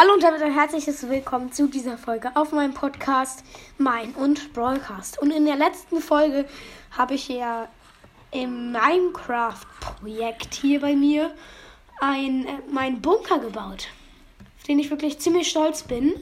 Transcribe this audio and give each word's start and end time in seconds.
Hallo 0.00 0.14
und 0.14 0.22
damit 0.22 0.40
ein 0.42 0.54
herzliches 0.54 1.08
Willkommen 1.08 1.50
zu 1.50 1.66
dieser 1.66 1.98
Folge 1.98 2.30
auf 2.36 2.52
meinem 2.52 2.72
Podcast 2.72 3.42
Mein 3.78 4.14
und 4.14 4.52
Broadcast. 4.52 5.20
Und 5.20 5.32
in 5.32 5.44
der 5.44 5.56
letzten 5.56 6.00
Folge 6.00 6.44
habe 6.96 7.14
ich 7.14 7.28
ja 7.28 7.66
im 8.30 8.70
Minecraft-Projekt 8.70 10.54
hier 10.54 10.80
bei 10.80 10.94
mir 10.94 11.34
ein, 11.98 12.46
äh, 12.46 12.58
meinen 12.70 13.02
Bunker 13.02 13.40
gebaut, 13.40 13.88
auf 14.56 14.64
den 14.68 14.78
ich 14.78 14.88
wirklich 14.88 15.18
ziemlich 15.18 15.48
stolz 15.48 15.82
bin. 15.82 16.14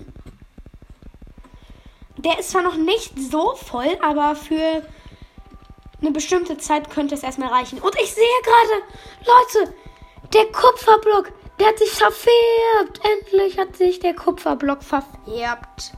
Der 2.16 2.38
ist 2.38 2.52
zwar 2.52 2.62
noch 2.62 2.76
nicht 2.76 3.12
so 3.30 3.56
voll, 3.56 3.98
aber 4.00 4.36
für 4.36 4.88
eine 6.00 6.12
bestimmte 6.12 6.56
Zeit 6.56 6.88
könnte 6.88 7.14
es 7.14 7.22
erstmal 7.22 7.50
reichen. 7.50 7.78
Und 7.78 7.94
ich 8.02 8.14
sehe 8.14 8.24
gerade, 8.42 8.84
Leute, 9.26 9.74
der 10.32 10.46
Kupferblock 10.46 11.30
der 11.58 11.68
hat 11.68 11.78
sich 11.78 11.90
verfärbt. 11.90 13.00
Endlich 13.02 13.58
hat 13.58 13.76
sich 13.76 14.00
der 14.00 14.14
Kupferblock 14.14 14.82
verfärbt. 14.82 15.92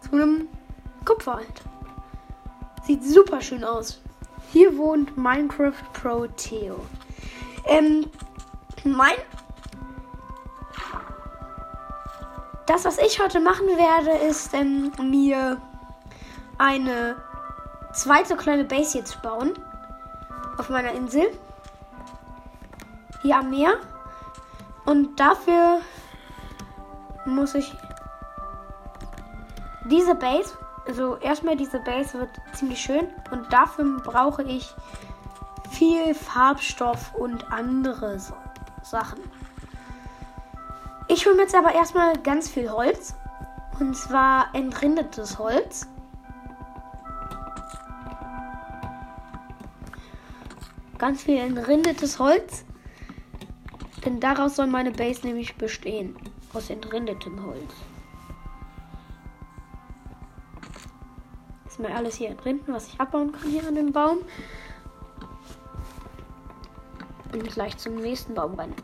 Zu 0.00 0.12
einem 0.12 0.48
Kupfer 1.04 1.36
halt. 1.36 1.62
Sieht 2.84 3.04
super 3.04 3.40
schön 3.40 3.64
aus. 3.64 4.00
Hier 4.50 4.76
wohnt 4.78 5.16
Minecraft 5.16 5.72
Pro 5.92 6.26
Theo. 6.36 6.80
Ähm, 7.66 8.10
mein. 8.84 9.14
Das, 12.66 12.84
was 12.84 12.98
ich 12.98 13.20
heute 13.20 13.40
machen 13.40 13.66
werde, 13.66 14.10
ist 14.26 14.54
ähm, 14.54 14.92
mir 15.02 15.60
eine 16.58 17.16
zweite 17.92 18.36
kleine 18.36 18.64
Base 18.64 18.98
jetzt 18.98 19.20
bauen. 19.22 19.52
Auf 20.56 20.70
meiner 20.70 20.92
Insel. 20.92 21.26
Hier 23.22 23.36
am 23.36 23.50
Meer. 23.50 23.74
Und 24.88 25.20
dafür 25.20 25.82
muss 27.26 27.54
ich 27.54 27.70
diese 29.84 30.14
Base, 30.14 30.56
also 30.86 31.18
erstmal 31.18 31.56
diese 31.56 31.78
Base 31.80 32.18
wird 32.18 32.30
ziemlich 32.54 32.80
schön 32.80 33.06
und 33.30 33.52
dafür 33.52 34.00
brauche 34.02 34.44
ich 34.44 34.74
viel 35.70 36.14
Farbstoff 36.14 37.14
und 37.16 37.52
andere 37.52 38.18
Sachen. 38.82 39.20
Ich 41.08 41.26
hole 41.26 41.36
mir 41.36 41.42
jetzt 41.42 41.54
aber 41.54 41.74
erstmal 41.74 42.16
ganz 42.22 42.48
viel 42.48 42.70
Holz. 42.70 43.14
Und 43.78 43.94
zwar 43.94 44.46
entrindetes 44.54 45.38
Holz. 45.38 45.86
Ganz 50.96 51.24
viel 51.24 51.36
entrindetes 51.36 52.18
Holz. 52.18 52.64
Denn 54.04 54.20
daraus 54.20 54.56
soll 54.56 54.66
meine 54.66 54.90
Base 54.90 55.26
nämlich 55.26 55.56
bestehen. 55.56 56.16
Aus 56.52 56.70
entrindetem 56.70 57.44
Holz. 57.44 57.74
Ist 61.66 61.78
mir 61.78 61.94
alles 61.94 62.16
hier 62.16 62.30
entrinden, 62.30 62.72
was 62.72 62.88
ich 62.88 63.00
abbauen 63.00 63.32
kann 63.32 63.50
hier 63.50 63.66
an 63.66 63.74
dem 63.74 63.92
Baum. 63.92 64.18
Und 67.32 67.44
gleich 67.52 67.76
zum 67.76 67.96
nächsten 67.96 68.34
Baum 68.34 68.54
rennen. 68.54 68.74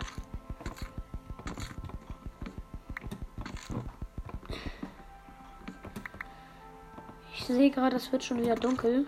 Ich 7.35 7.45
sehe 7.47 7.71
gerade, 7.71 7.97
es 7.97 8.11
wird 8.13 8.25
schon 8.25 8.41
wieder 8.41 8.55
dunkel. 8.55 9.07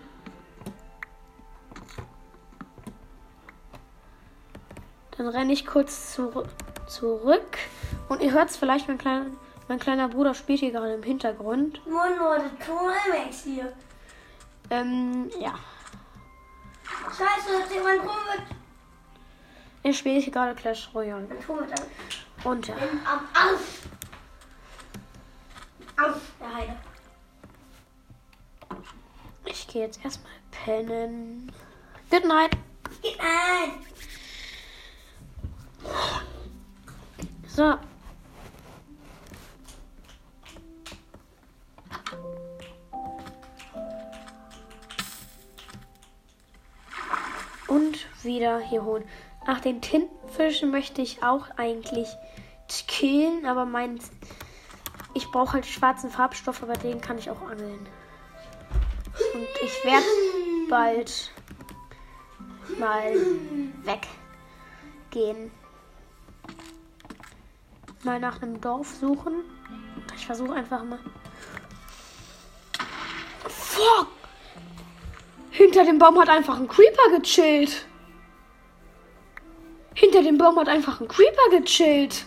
Dann 5.27 5.35
renne 5.35 5.51
ich 5.51 5.65
kurz 5.65 6.13
zu, 6.13 6.45
zurück. 6.87 7.57
Und 8.07 8.21
ihr 8.21 8.31
hört 8.31 8.49
es 8.49 8.55
vielleicht, 8.55 8.87
mein 8.87 8.97
kleiner, 8.97 9.25
mein 9.67 9.77
kleiner 9.77 10.07
Bruder 10.07 10.33
spielt 10.33 10.61
hier 10.61 10.71
gerade 10.71 10.93
im 10.93 11.03
Hintergrund. 11.03 11.85
Moin 11.85 12.17
Leute, 12.17 12.49
Max 13.11 13.43
hier. 13.43 13.73
Ähm, 14.69 15.29
ja. 15.37 15.53
Scheiße, 17.09 17.73
jemand 17.73 18.03
rum. 18.03 18.45
Er 19.83 19.91
spielt 19.91 20.23
hier 20.23 20.31
gerade 20.31 20.55
Clash 20.55 20.89
Royale. 20.93 21.27
Und 22.45 22.67
ja. 22.69 22.75
Am 22.75 23.27
Arsch. 23.33 23.81
Arsch, 25.97 26.21
der 26.39 26.55
Heide. 26.55 26.75
Ich 29.43 29.67
gehe 29.67 29.81
jetzt 29.81 29.99
erstmal 30.05 30.31
pennen. 30.51 31.51
Good 32.09 32.23
night. 32.23 32.51
Geht 33.01 33.19
ein. 33.19 33.96
So. 37.57 37.75
Und 47.67 48.05
wieder 48.21 48.59
hier 48.59 48.83
holen. 48.83 49.03
Ach, 49.47 49.59
den 49.59 49.81
Tintenfisch 49.81 50.61
möchte 50.61 51.01
ich 51.01 51.23
auch 51.23 51.47
eigentlich 51.57 52.09
killen, 52.87 53.47
aber 53.47 53.65
mein. 53.65 53.99
Ich 55.15 55.31
brauche 55.31 55.53
halt 55.53 55.65
schwarzen 55.65 56.11
Farbstoff, 56.11 56.61
aber 56.61 56.73
den 56.73 57.01
kann 57.01 57.17
ich 57.17 57.31
auch 57.31 57.41
angeln. 57.41 57.87
Und 59.33 59.47
ich 59.63 59.83
werde 59.83 60.05
bald 60.69 61.31
mal 62.77 63.15
weggehen 65.11 65.51
mal 68.03 68.19
nach 68.19 68.41
einem 68.41 68.59
Dorf 68.61 68.87
suchen. 68.99 69.43
Ich 70.15 70.25
versuche 70.25 70.53
einfach 70.53 70.83
mal. 70.83 70.99
Fuck! 73.47 74.07
Hinter 75.51 75.85
dem 75.85 75.97
Baum 75.97 76.19
hat 76.19 76.29
einfach 76.29 76.57
ein 76.59 76.67
Creeper 76.67 77.17
gechillt. 77.17 77.85
Hinter 79.93 80.21
dem 80.21 80.37
Baum 80.37 80.59
hat 80.59 80.69
einfach 80.69 81.01
ein 81.01 81.07
Creeper 81.07 81.49
gechillt. 81.49 82.25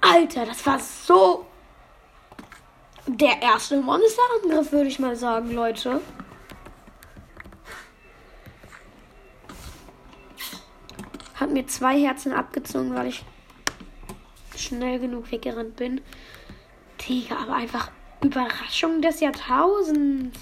Alter, 0.00 0.46
das 0.46 0.64
war 0.64 0.78
so 0.78 1.46
der 3.06 3.42
erste 3.42 3.80
Monsterangriff, 3.80 4.72
würde 4.72 4.88
ich 4.88 4.98
mal 4.98 5.16
sagen, 5.16 5.52
Leute. 5.52 6.00
Hat 11.38 11.50
mir 11.50 11.66
zwei 11.66 12.00
Herzen 12.00 12.32
abgezogen, 12.32 12.94
weil 12.94 13.08
ich 13.08 13.24
schnell 14.56 14.98
genug 14.98 15.30
weggerannt 15.30 15.76
bin. 15.76 16.00
Digga, 17.00 17.36
aber 17.36 17.54
einfach 17.54 17.90
Überraschung 18.22 19.00
des 19.00 19.20
Jahrtausends. 19.20 20.38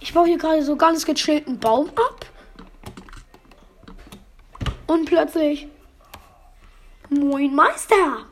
Ich 0.00 0.14
baue 0.14 0.26
hier 0.26 0.38
gerade 0.38 0.62
so 0.62 0.76
ganz 0.76 1.04
gechillten 1.04 1.58
Baum 1.58 1.90
ab. 1.90 2.26
Und 4.86 5.04
plötzlich. 5.06 5.68
Moin 7.10 7.54
Meister! 7.54 8.26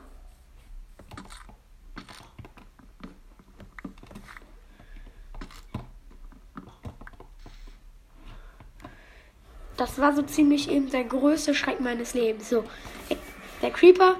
Das 9.85 9.99
war 9.99 10.15
so 10.15 10.23
ziemlich 10.23 10.71
eben 10.71 10.89
der 10.89 11.03
größte 11.03 11.53
Schreck 11.53 11.79
meines 11.79 12.15
Lebens. 12.15 12.49
So, 12.49 12.63
der 13.61 13.69
Creeper. 13.69 14.15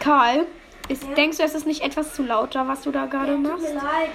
Karl, 0.00 0.46
ist, 0.88 1.04
ja. 1.04 1.14
denkst 1.14 1.36
du, 1.36 1.44
es 1.44 1.54
ist 1.54 1.64
nicht 1.64 1.82
etwas 1.82 2.12
zu 2.12 2.24
lauter, 2.24 2.66
was 2.66 2.82
du 2.82 2.90
da 2.90 3.06
gerade 3.06 3.34
ja, 3.34 3.38
machst? 3.38 3.64
Tut 3.64 3.74
mir 3.74 3.80
leid. 3.80 4.10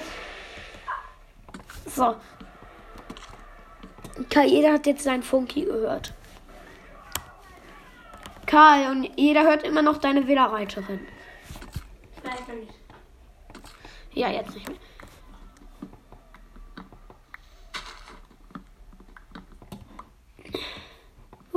So. 1.85 2.15
Karl, 4.29 4.47
jeder 4.47 4.73
hat 4.73 4.85
jetzt 4.85 5.03
seinen 5.03 5.23
Funky 5.23 5.61
gehört. 5.61 6.13
Karl, 8.47 8.91
und 8.91 9.09
jeder 9.15 9.43
hört 9.43 9.63
immer 9.63 9.81
noch 9.81 9.97
deine 9.97 10.27
Villa-Reiterin. 10.27 11.07
Vielleicht 12.21 12.47
noch 12.49 12.55
nicht. 12.55 12.73
Ja, 14.11 14.29
jetzt 14.29 14.53
nicht 14.53 14.67
mehr. 14.67 14.77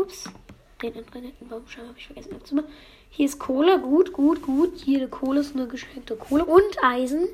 Ups. 0.01 0.25
Den 0.83 0.95
entbrennenden 0.95 1.49
Baumstamm 1.49 1.89
habe 1.89 1.99
ich 1.99 2.07
vergessen 2.07 2.35
abzumachen. 2.35 2.71
Hier 3.11 3.27
ist 3.27 3.39
Kohle. 3.39 3.81
Gut, 3.81 4.13
gut, 4.13 4.43
gut. 4.43 4.79
Jede 4.83 5.09
Kohle 5.09 5.41
ist 5.41 5.55
eine 5.55 5.67
geschenkte 5.67 6.17
Kohle. 6.17 6.45
Und 6.45 6.83
Eisen. 6.83 7.29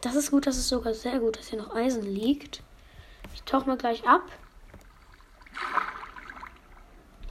Das 0.00 0.14
ist 0.14 0.30
gut, 0.30 0.46
das 0.46 0.56
ist 0.56 0.68
sogar 0.68 0.94
sehr 0.94 1.18
gut, 1.18 1.36
dass 1.36 1.48
hier 1.48 1.58
noch 1.58 1.74
Eisen 1.74 2.02
liegt. 2.02 2.62
Ich 3.34 3.42
tauche 3.42 3.66
mal 3.66 3.76
gleich 3.76 4.08
ab. 4.08 4.22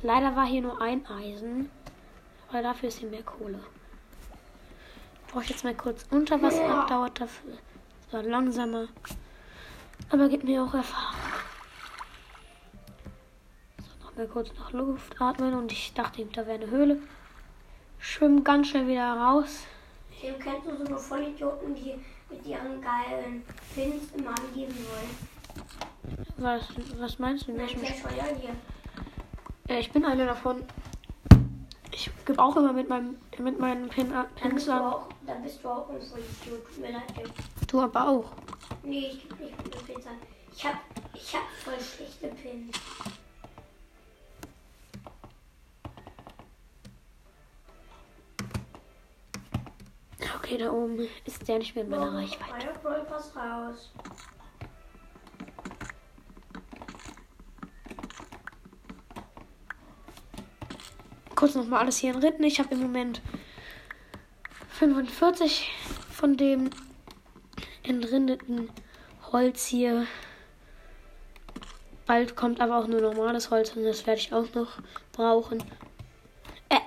Leider 0.03 0.35
war 0.35 0.45
hier 0.45 0.61
nur 0.61 0.79
ein 0.81 1.05
Eisen. 1.07 1.71
Aber 2.49 2.61
dafür 2.61 2.89
ist 2.89 2.99
hier 2.99 3.09
mehr 3.09 3.23
Kohle. 3.23 3.59
Brauche 5.29 5.43
ich 5.43 5.49
jetzt 5.49 5.63
mal 5.63 5.73
kurz 5.73 6.05
Unterwasser. 6.11 6.85
Dauert 6.87 7.19
dafür 7.19 7.57
es 8.07 8.13
war 8.13 8.23
langsamer. 8.23 8.87
Aber 10.09 10.29
gibt 10.29 10.45
mir 10.45 10.63
auch 10.63 10.73
Erfahrung. 10.73 11.19
So, 13.79 14.05
noch 14.05 14.15
mal 14.15 14.27
kurz 14.27 14.49
nach 14.57 14.71
Luft 14.71 15.21
atmen 15.21 15.53
und 15.53 15.71
ich 15.71 15.93
dachte 15.93 16.25
da 16.25 16.47
wäre 16.47 16.61
eine 16.61 16.71
Höhle. 16.71 17.01
Schwimmen 17.99 18.43
ganz 18.43 18.69
schnell 18.69 18.87
wieder 18.87 19.13
raus. 19.13 19.65
Dem 20.23 20.39
kennst 20.39 20.65
du 20.65 20.77
so 20.77 20.85
eine 20.85 20.97
Vollidioten, 20.97 21.75
die 21.75 21.95
mit 22.29 22.45
ihren 22.45 22.81
geilen 22.81 23.43
Pins 23.73 24.11
immer 24.15 24.29
angeben 24.29 24.75
wollen. 24.75 25.27
Was, 26.37 26.69
was 26.97 27.19
meinst 27.19 27.47
du? 27.47 27.51
Nein, 27.51 27.67
ich, 29.79 29.91
bin 29.91 30.05
einer 30.05 30.25
davon. 30.25 30.63
Ich 31.97 32.11
gebe 32.25 32.37
auch 32.37 32.55
immer 32.55 32.73
mit 32.73 32.87
meinem 32.89 33.17
mit 33.39 33.57
meinen 33.59 33.89
Pin, 33.89 34.13
Pins 34.35 34.69
an. 34.69 34.93
dann 35.25 35.41
bist 35.41 35.63
du 35.63 35.67
auch 35.67 35.89
ein 35.89 35.99
Vollidiot. 35.99 36.63
Tut 36.67 36.77
mir 36.77 36.91
leid. 36.91 37.31
Du 37.67 37.81
aber 37.81 38.07
auch. 38.07 38.31
Nee, 38.83 39.07
ich 39.13 39.27
gebe 39.27 39.43
nicht 39.45 39.57
mit 39.63 39.87
Pins 39.87 40.05
an. 40.05 40.13
Ich 40.55 40.63
hab, 40.63 40.75
ich 41.15 41.35
hab 41.35 41.41
voll 41.63 41.79
schlechte 41.79 42.27
Pins. 42.27 42.77
Okay, 50.35 50.57
da 50.59 50.71
oben 50.71 50.99
ist 51.25 51.47
der 51.47 51.57
nicht 51.57 51.73
mehr 51.73 51.83
in 51.83 51.89
meiner 51.89 52.11
Oh, 52.11 52.15
Reichweite. 52.15 52.67
Euer 52.83 53.05
Brawl 53.05 53.07
raus. 53.35 53.89
Kurz 61.37 61.53
nochmal 61.53 61.81
alles 61.81 61.97
hier 61.97 62.15
in 62.15 62.19
Ritten. 62.19 62.43
Ich 62.43 62.57
habe 62.57 62.73
im 62.73 62.81
Moment 62.81 63.21
45 64.71 65.69
von 66.11 66.35
dem 66.35 66.71
entrindeten 67.83 68.71
Holz 69.31 69.67
hier. 69.67 70.07
Bald 72.07 72.35
kommt 72.35 72.59
aber 72.59 72.79
auch 72.79 72.87
nur 72.87 73.01
normales 73.01 73.51
Holz 73.51 73.75
und 73.75 73.83
das 73.83 74.07
werde 74.07 74.19
ich 74.19 74.33
auch 74.33 74.51
noch 74.55 74.79
brauchen. 75.11 75.63
Äh, 76.69 76.79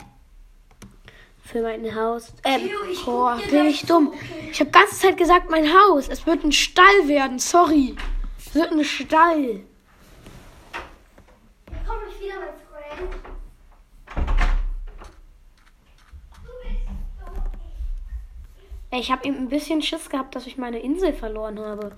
für 1.45 1.63
mein 1.63 1.95
Haus. 1.95 2.33
Ähm, 2.43 2.71
boah, 3.05 3.41
bin 3.51 3.67
ich 3.67 3.87
dumm. 3.87 4.09
okay. 4.09 4.49
Ich 4.51 4.59
habe 4.59 4.71
ganze 4.73 4.97
Zeit 4.97 5.17
gesagt, 5.17 5.49
mein 5.49 5.73
Haus. 5.73 6.09
Es 6.09 6.27
wird 6.27 6.43
ein 6.43 6.51
Stall 6.51 7.07
werden. 7.07 7.39
Sorry. 7.39 7.95
Es 8.37 8.53
wird 8.53 8.73
ein 8.73 8.83
Stall. 8.83 9.43
Hier 9.45 9.63
komme 11.87 12.01
ich 12.09 12.21
wieder, 12.21 12.41
mein 12.41 12.99
Freund. 12.99 13.13
Du 16.33 16.51
bist 16.63 16.79
so. 18.90 18.90
Ich 19.01 19.11
habe 19.11 19.27
eben 19.27 19.39
ein 19.39 19.49
bisschen 19.49 19.81
Schiss 19.81 20.11
gehabt, 20.11 20.37
dass 20.37 20.47
ich 20.47 20.59
meine 20.59 20.79
Insel 20.79 21.15
verloren 21.15 21.59
habe. 21.59 21.93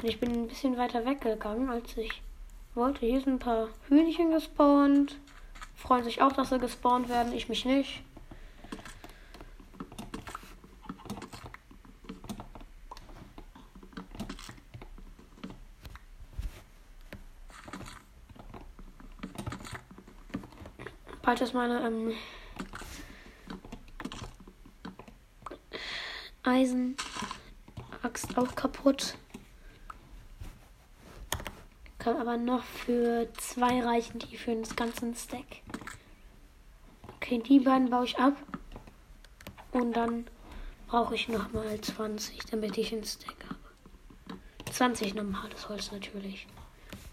Denn 0.00 0.08
ich 0.08 0.20
bin 0.20 0.30
ein 0.30 0.46
bisschen 0.46 0.76
weiter 0.76 1.04
weggegangen, 1.04 1.68
als 1.70 1.96
ich 1.96 2.22
wollte. 2.76 3.04
Hier 3.04 3.20
sind 3.20 3.32
ein 3.32 3.38
paar 3.40 3.68
Hühnchen 3.88 4.30
gespawnt. 4.30 5.18
Freuen 5.74 6.04
sich 6.04 6.22
auch, 6.22 6.30
dass 6.30 6.50
sie 6.50 6.60
gespawnt 6.60 7.08
werden. 7.08 7.32
Ich 7.32 7.48
mich 7.48 7.64
nicht. 7.64 8.00
Bald 21.22 21.40
ist 21.40 21.54
meine 21.54 21.84
ähm, 21.84 22.12
Eisenaxt 26.46 26.96
auch 28.36 28.54
kaputt. 28.54 29.16
Kann 31.98 32.16
aber 32.16 32.36
noch 32.36 32.62
für 32.62 33.28
zwei 33.34 33.82
reichen, 33.82 34.20
die 34.20 34.36
für 34.36 34.54
das 34.54 34.76
ganze 34.76 35.12
Stack. 35.14 35.62
Okay, 37.16 37.42
die 37.46 37.58
beiden 37.58 37.90
baue 37.90 38.04
ich 38.04 38.16
ab. 38.18 38.36
Und 39.72 39.96
dann 39.96 40.26
brauche 40.86 41.16
ich 41.16 41.28
noch 41.28 41.52
mal 41.52 41.80
20, 41.80 42.46
damit 42.46 42.78
ich 42.78 42.92
einen 42.92 43.04
Stack 43.04 43.34
habe. 43.48 44.40
20 44.70 45.14
normales 45.14 45.68
Holz 45.68 45.90
natürlich. 45.90 46.46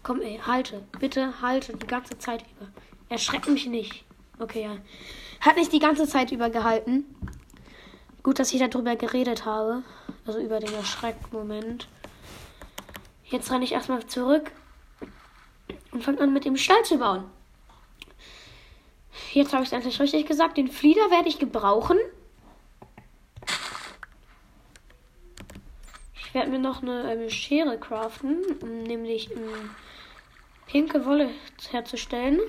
Komm, 0.04 0.20
ey, 0.20 0.38
halte. 0.46 0.86
Bitte 1.00 1.40
halte 1.42 1.76
die 1.76 1.86
ganze 1.86 2.16
Zeit 2.18 2.44
über. 2.56 2.70
Erschreck 3.08 3.48
mich 3.48 3.66
nicht. 3.66 4.04
Okay, 4.38 4.62
ja. 4.62 4.76
Hat 5.40 5.56
nicht 5.56 5.72
die 5.72 5.78
ganze 5.80 6.06
Zeit 6.06 6.30
über 6.30 6.50
gehalten. 6.50 7.04
Gut, 8.24 8.38
dass 8.38 8.54
ich 8.54 8.60
darüber 8.60 8.96
geredet 8.96 9.44
habe. 9.44 9.82
Also 10.26 10.40
über 10.40 10.58
den 10.58 10.72
Erschreckmoment. 10.72 11.86
Jetzt 13.26 13.52
renne 13.52 13.64
ich 13.64 13.72
erstmal 13.72 14.06
zurück 14.06 14.50
und 15.92 16.02
fange 16.02 16.20
an 16.20 16.32
mit 16.32 16.46
dem 16.46 16.56
Stall 16.56 16.82
zu 16.84 16.98
bauen. 16.98 17.24
Jetzt 19.34 19.52
habe 19.52 19.62
ich 19.62 19.68
es 19.68 19.72
endlich 19.74 20.00
richtig 20.00 20.26
gesagt. 20.26 20.56
Den 20.56 20.68
Flieder 20.68 21.10
werde 21.10 21.28
ich 21.28 21.38
gebrauchen. 21.38 21.98
Ich 26.14 26.32
werde 26.32 26.50
mir 26.50 26.58
noch 26.58 26.80
eine 26.80 27.12
ähm, 27.12 27.28
Schere 27.28 27.78
craften, 27.78 28.42
um 28.62 28.84
nämlich 28.84 29.30
ähm, 29.32 29.70
pinke 30.66 31.04
Wolle 31.04 31.28
herzustellen. 31.70 32.40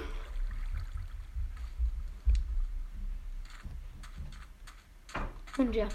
Und 5.57 5.75
ja. 5.75 5.88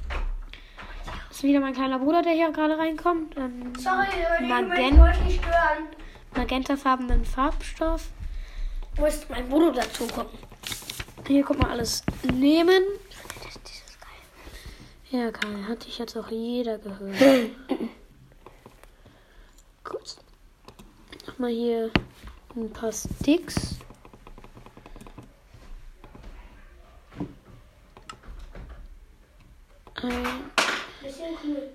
Das 1.29 1.39
ist 1.39 1.43
wieder 1.43 1.61
mein 1.61 1.75
kleiner 1.75 1.99
Bruder, 1.99 2.23
der 2.23 2.33
hier 2.33 2.51
gerade 2.53 2.77
reinkommt. 2.79 3.37
Ähm, 3.37 3.73
Sorry, 3.79 4.07
Leute, 4.07 4.43
ich 4.45 4.49
Magenta- 4.49 5.01
wollte 5.03 5.21
nicht 5.25 5.43
stören. 5.43 5.89
magentafarbenen 6.37 7.25
Farbstoff. 7.25 8.09
Wo 8.97 9.07
ist 9.07 9.29
mein 9.31 9.49
Bruder 9.49 9.73
dazu 9.73 10.07
kommen? 10.09 10.31
Hier, 11.27 11.45
guck 11.45 11.59
mal, 11.59 11.71
alles 11.71 12.03
nehmen. 12.33 12.83
Ja, 15.11 15.31
Kai, 15.31 15.49
hatte 15.69 15.89
ich 15.89 15.99
jetzt 15.99 16.17
auch 16.17 16.29
jeder 16.31 16.79
gehört. 16.79 17.51
Kurz. 19.85 20.19
Nochmal 21.27 21.51
hier 21.51 21.91
ein 22.57 22.71
paar 22.73 22.93
Sticks. 22.93 23.77
Ein, 30.03 30.27
Bisschen 31.03 31.37
cool. 31.45 31.71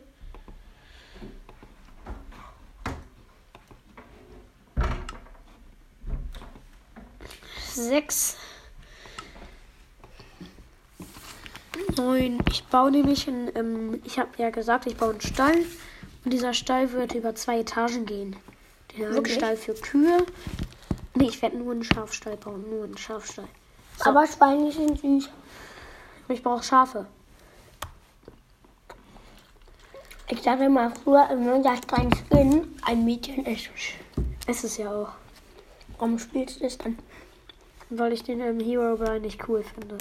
sechs, 7.76 8.38
neun. 11.98 12.40
Ich 12.50 12.64
baue 12.66 12.90
nämlich 12.92 13.28
einen, 13.28 13.52
ähm, 13.56 14.02
ich 14.06 14.18
habe 14.18 14.30
ja 14.38 14.50
gesagt, 14.50 14.88
ich 14.88 14.96
baue 14.96 15.12
einen 15.12 15.22
Stall. 15.22 15.66
Und 16.24 16.32
dieser 16.32 16.54
Stall 16.54 16.92
wird 16.94 17.14
über 17.14 17.36
zwei 17.36 17.60
Etagen 17.60 18.06
gehen. 18.06 18.36
Den 18.96 19.06
einen? 19.06 19.26
Stall 19.26 19.58
für 19.58 19.74
Kühe. 19.76 20.26
Nee, 21.14 21.28
ich 21.28 21.42
werde 21.42 21.58
nur 21.58 21.74
einen 21.74 21.84
Schafstall 21.84 22.38
bauen. 22.38 22.66
Nur 22.70 22.86
einen 22.86 22.98
Schafstall. 22.98 23.48
So. 23.98 24.10
Aber 24.10 24.26
Schweine 24.26 24.72
sind 24.72 25.00
süß. 25.00 25.30
Ich 26.30 26.42
brauche 26.42 26.64
Schafe. 26.64 27.06
Ich 30.46 30.52
sage 30.52 30.70
mal 30.70 30.92
früher 31.04 31.28
immer, 31.32 31.60
dass 31.60 31.82
dein 31.88 32.12
Skin 32.14 32.76
ein 32.84 33.04
Mädchen 33.04 33.48
ist. 33.48 33.72
Ist 34.46 34.64
es 34.64 34.78
ja 34.78 34.92
auch. 34.94 35.10
Warum 35.98 36.20
spielst 36.20 36.60
du 36.60 36.66
das 36.66 36.78
dann? 36.78 37.00
Weil 37.90 38.14
ich 38.14 38.22
den 38.22 38.42
ähm, 38.42 38.60
Hero 38.60 38.96
Brian 38.96 39.24
nicht 39.24 39.50
cool 39.50 39.64
finde. 39.64 39.98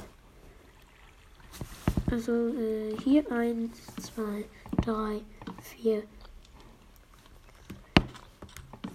Also 2.11 2.49
äh, 2.49 2.95
hier 3.03 3.33
1, 3.33 3.71
2, 4.03 4.45
3, 4.83 5.23
4, 5.63 6.03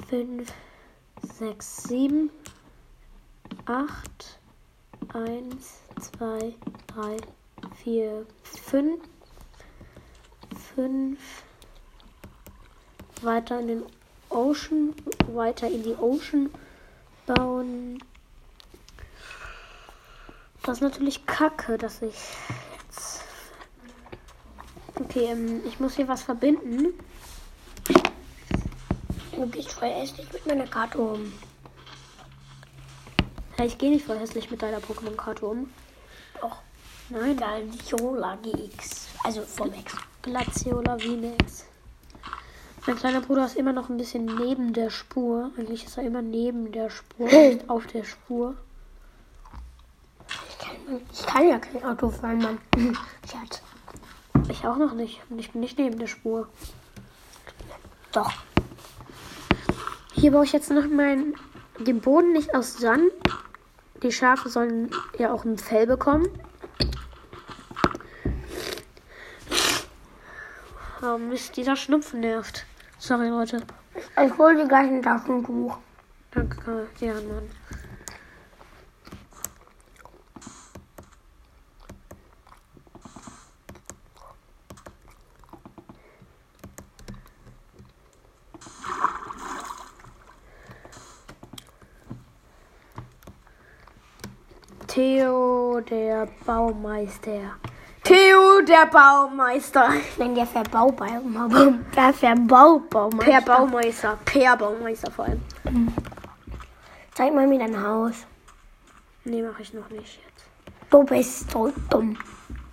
5, 0.07 0.53
6, 1.39 1.83
7, 1.85 2.29
8, 3.65 4.39
1, 5.15 5.79
2, 5.99 6.53
3, 6.93 7.17
4, 7.83 8.25
5, 8.43 8.99
5, 10.79 11.19
weiter 13.21 13.59
in 13.59 13.67
den 13.67 13.83
Ocean, 14.29 14.95
weiter 15.27 15.67
in 15.67 15.83
die 15.83 15.95
Ocean 15.95 16.49
bauen. 17.25 18.01
Das 20.63 20.77
ist 20.77 20.81
natürlich 20.81 21.25
kacke, 21.25 21.77
dass 21.77 22.01
ich 22.01 22.15
jetzt. 22.77 23.25
Okay, 24.95 25.25
ähm, 25.25 25.61
ich 25.67 25.81
muss 25.81 25.97
hier 25.97 26.07
was 26.07 26.23
verbinden. 26.23 26.93
Du 29.33 29.47
gehst 29.47 29.73
voll 29.73 29.89
hässlich 29.89 30.31
mit 30.31 30.45
meiner 30.45 30.67
Karte 30.67 30.97
um. 30.99 31.33
Ich 33.61 33.77
gehe 33.77 33.91
nicht 33.91 34.05
voll 34.05 34.17
hässlich 34.17 34.49
mit 34.49 34.61
deiner 34.61 34.79
Pokémon-Karte 34.79 35.45
um. 35.45 35.69
Doch. 36.39 36.61
Nein, 37.09 37.35
Galiola 37.35 38.37
GX. 38.37 39.07
Also 39.25 39.41
vom 39.41 39.73
Ex. 39.73 40.08
Glaciola 40.29 40.95
Vinex. 41.01 41.65
Mein 42.85 42.97
kleiner 42.97 43.21
Bruder 43.21 43.45
ist 43.45 43.55
immer 43.55 43.73
noch 43.73 43.89
ein 43.89 43.97
bisschen 43.97 44.25
neben 44.25 44.73
der 44.73 44.91
Spur. 44.91 45.49
Eigentlich 45.57 45.85
ist 45.85 45.97
er 45.97 46.03
immer 46.03 46.21
neben 46.21 46.71
der 46.71 46.91
Spur, 46.91 47.25
nicht 47.25 47.67
auf 47.67 47.87
der 47.87 48.03
Spur. 48.03 48.53
Ich 50.47 50.59
kann, 50.59 51.01
ich 51.11 51.25
kann 51.25 51.49
ja 51.49 51.57
kein 51.57 51.83
Auto 51.83 52.11
fahren, 52.11 52.37
Mann. 52.37 52.59
Schatz. 53.27 53.63
Ich 54.49 54.67
auch 54.67 54.77
noch 54.77 54.93
nicht. 54.93 55.19
Und 55.31 55.39
ich 55.39 55.51
bin 55.51 55.61
nicht 55.61 55.79
neben 55.79 55.97
der 55.97 56.05
Spur. 56.05 56.47
Doch. 58.11 58.31
Hier 60.13 60.31
baue 60.31 60.45
ich 60.45 60.53
jetzt 60.53 60.69
noch 60.69 60.87
meinen 60.87 61.33
den 61.79 62.01
Boden 62.01 62.33
nicht 62.33 62.53
aus 62.53 62.77
Sand. 62.77 63.11
Die 64.03 64.11
Schafe 64.11 64.49
sollen 64.49 64.91
ja 65.17 65.33
auch 65.33 65.43
ein 65.43 65.57
Fell 65.57 65.87
bekommen. 65.87 66.27
Oh 71.01 71.17
Mist, 71.17 71.55
dieser 71.55 71.77
Schnupfen 71.77 72.19
nervt. 72.19 72.65
Sorry, 72.97 73.29
Leute. 73.29 73.63
Ich 74.21 74.37
hol 74.37 74.53
dir 74.55 74.67
gleich 74.67 74.89
ein 74.89 75.01
Taschentuch. 75.01 75.77
Danke, 76.31 76.89
ja, 76.99 77.13
Mann. 77.13 77.49
Theo, 94.87 95.79
der 95.79 96.27
Baumeister. 96.45 97.55
Theo, 98.09 98.61
der 98.61 98.87
Baumeister. 98.87 99.93
Nein, 100.17 100.33
der 100.33 100.47
Verbaubaum. 100.47 101.31
Der 101.95 102.11
Verbaubaumeister. 102.11 103.21
Per 103.21 103.41
Baumeister. 103.41 104.17
Per 104.25 104.57
Baumeister 104.57 105.11
vor 105.11 105.25
allem. 105.25 105.39
Zeig 107.13 107.35
mal 107.35 107.45
mir 107.45 107.59
dein 107.59 107.79
Haus. 107.79 108.25
Nee, 109.25 109.43
mache 109.43 109.61
ich 109.61 109.75
noch 109.75 109.87
nicht 109.91 110.19
jetzt. 110.25 110.45
Du 110.89 111.03
bist 111.03 111.51
so 111.51 111.71
dumm. 111.91 112.17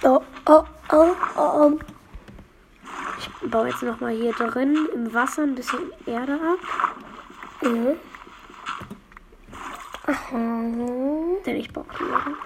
Oh, 0.04 0.22
oh, 0.46 0.64
oh, 0.92 1.12
oh. 1.36 1.72
Ich 3.18 3.50
baue 3.50 3.68
jetzt 3.68 3.82
noch 3.82 4.00
mal 4.00 4.14
hier 4.14 4.32
drin 4.32 4.88
im 4.94 5.12
Wasser 5.12 5.42
ein 5.42 5.54
bisschen 5.54 5.92
Erde 6.06 6.32
ab. 6.32 6.58
Mhm. 7.60 7.96
Aha. 10.06 10.38
Denn 11.44 11.56
ich 11.56 11.70
brauche 11.70 11.92
Erde. 12.02 12.45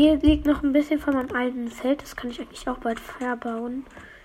Hier 0.00 0.16
liegt 0.16 0.46
noch 0.46 0.62
ein 0.62 0.72
bisschen 0.72 0.98
von 0.98 1.12
meinem 1.12 1.36
alten 1.36 1.68
Feld. 1.68 2.00
Das 2.00 2.16
kann 2.16 2.30
ich 2.30 2.40
eigentlich 2.40 2.66
auch 2.66 2.78
bald 2.78 2.98
verbauen. 2.98 3.84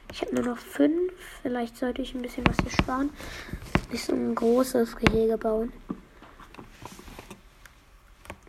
Ich 0.10 0.22
habe 0.22 0.34
nur 0.34 0.46
noch 0.46 0.58
fünf. 0.58 1.12
Vielleicht 1.42 1.76
sollte 1.76 2.02
ich 2.02 2.16
ein 2.16 2.22
bisschen 2.22 2.48
was 2.48 2.56
hier 2.62 2.72
sparen. 2.72 3.10
Nicht 3.92 4.06
so 4.06 4.14
ein 4.14 4.34
großes 4.34 4.96
Gehege 4.96 5.38
bauen. 5.38 5.74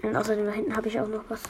Und 0.02 0.14
außerdem 0.14 0.46
da 0.46 0.52
hinten 0.52 0.76
habe 0.76 0.86
ich 0.86 1.00
auch 1.00 1.08
noch 1.08 1.24
was. 1.28 1.42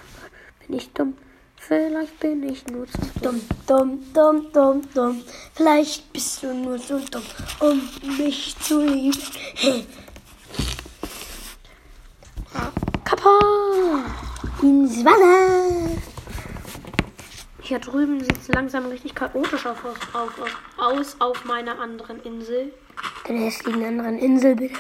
Bin 0.67 0.79
ich 0.79 0.91
dumm? 0.95 1.19
Vielleicht 1.57 2.19
bin 2.21 2.43
ich 2.45 2.67
nur 2.69 2.87
zu 2.87 2.99
dumm. 3.21 3.43
Dumm, 3.67 4.01
dumm, 4.15 4.15
dumm, 4.15 4.53
dumm, 4.55 4.83
dumm. 4.95 5.23
Vielleicht 5.53 6.11
bist 6.11 6.43
du 6.43 6.55
nur 6.55 6.79
so 6.79 6.99
dumm, 7.01 7.23
um 7.61 7.83
mich 8.17 8.57
zu 8.61 8.81
lieben. 8.81 9.21
Kappa! 13.05 14.26
Wasser. 14.67 16.03
Hier 17.61 17.79
drüben 17.79 18.21
sieht 18.21 18.37
es 18.37 18.49
langsam 18.49 18.87
richtig 18.87 19.15
chaotisch 19.15 19.65
auf, 19.67 19.85
auf, 19.85 20.15
auf, 20.15 20.59
aus 20.77 21.21
auf 21.21 21.45
meiner 21.45 21.79
anderen 21.79 22.21
Insel. 22.23 22.73
Den 23.29 23.39
hässlichen 23.39 23.85
anderen 23.85 24.19
Insel, 24.19 24.57
bitte. 24.57 24.75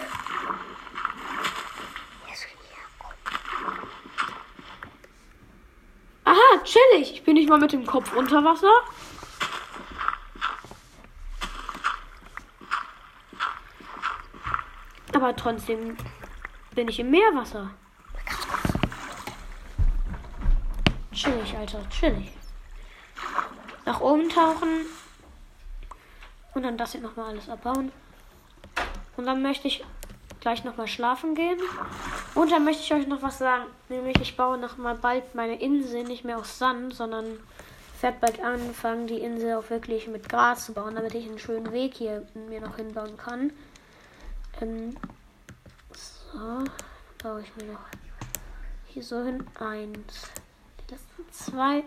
Aha, 6.25 6.62
chillig. 6.64 7.12
Ich 7.12 7.23
bin 7.23 7.35
nicht 7.35 7.49
mal 7.49 7.59
mit 7.61 7.73
dem 7.73 7.87
Kopf 7.87 8.12
unter 8.16 8.43
Wasser. 8.43 8.73
Aber 15.14 15.37
trotzdem 15.37 15.97
bin 16.75 16.88
ich 16.88 16.99
im 16.99 17.11
Meerwasser. 17.11 17.71
Chillig, 21.26 21.56
Alter, 21.56 21.80
chillig. 21.90 22.30
Nach 23.85 24.00
oben 24.00 24.28
tauchen. 24.28 24.87
Und 26.54 26.62
dann 26.62 26.78
das 26.78 26.92
hier 26.92 27.00
nochmal 27.00 27.30
alles 27.30 27.49
abbauen. 27.49 27.90
Und 29.16 29.26
dann 29.26 29.42
möchte 29.42 29.66
ich 29.66 29.85
gleich 30.38 30.62
nochmal 30.62 30.87
schlafen 30.87 31.35
gehen. 31.35 31.59
Und 32.37 32.52
dann 32.52 32.64
möchte 32.64 32.85
ich 32.85 32.95
euch 32.95 33.09
noch 33.09 33.23
was 33.23 33.38
sagen. 33.38 33.64
Nämlich, 33.88 34.21
ich 34.21 34.37
baue 34.37 34.56
nochmal 34.56 34.95
bald 34.95 35.35
meine 35.35 35.61
Insel 35.61 36.04
nicht 36.04 36.25
mehr 36.25 36.38
aus 36.38 36.59
Sand, 36.61 36.95
sondern 36.95 37.40
werde 38.00 38.18
bald 38.21 38.38
anfangen, 38.40 39.09
die 39.09 39.18
Insel 39.18 39.56
auch 39.56 39.68
wirklich 39.68 40.06
mit 40.06 40.28
Gras 40.28 40.66
zu 40.66 40.75
bauen, 40.75 40.95
damit 40.95 41.14
ich 41.14 41.26
einen 41.26 41.40
schönen 41.40 41.73
Weg 41.73 41.95
hier 41.95 42.25
mir 42.35 42.61
noch 42.61 42.76
hinbauen 42.76 43.16
kann. 43.16 43.52
Ähm, 44.61 44.97
so, 45.92 46.38
baue 47.21 47.40
ich 47.40 47.56
mir 47.56 47.73
noch 47.73 47.80
hier 48.87 49.02
so 49.02 49.25
hin. 49.25 49.45
Eins, 49.59 50.30
das 50.88 51.00
sind 51.16 51.35
zwei. 51.35 51.85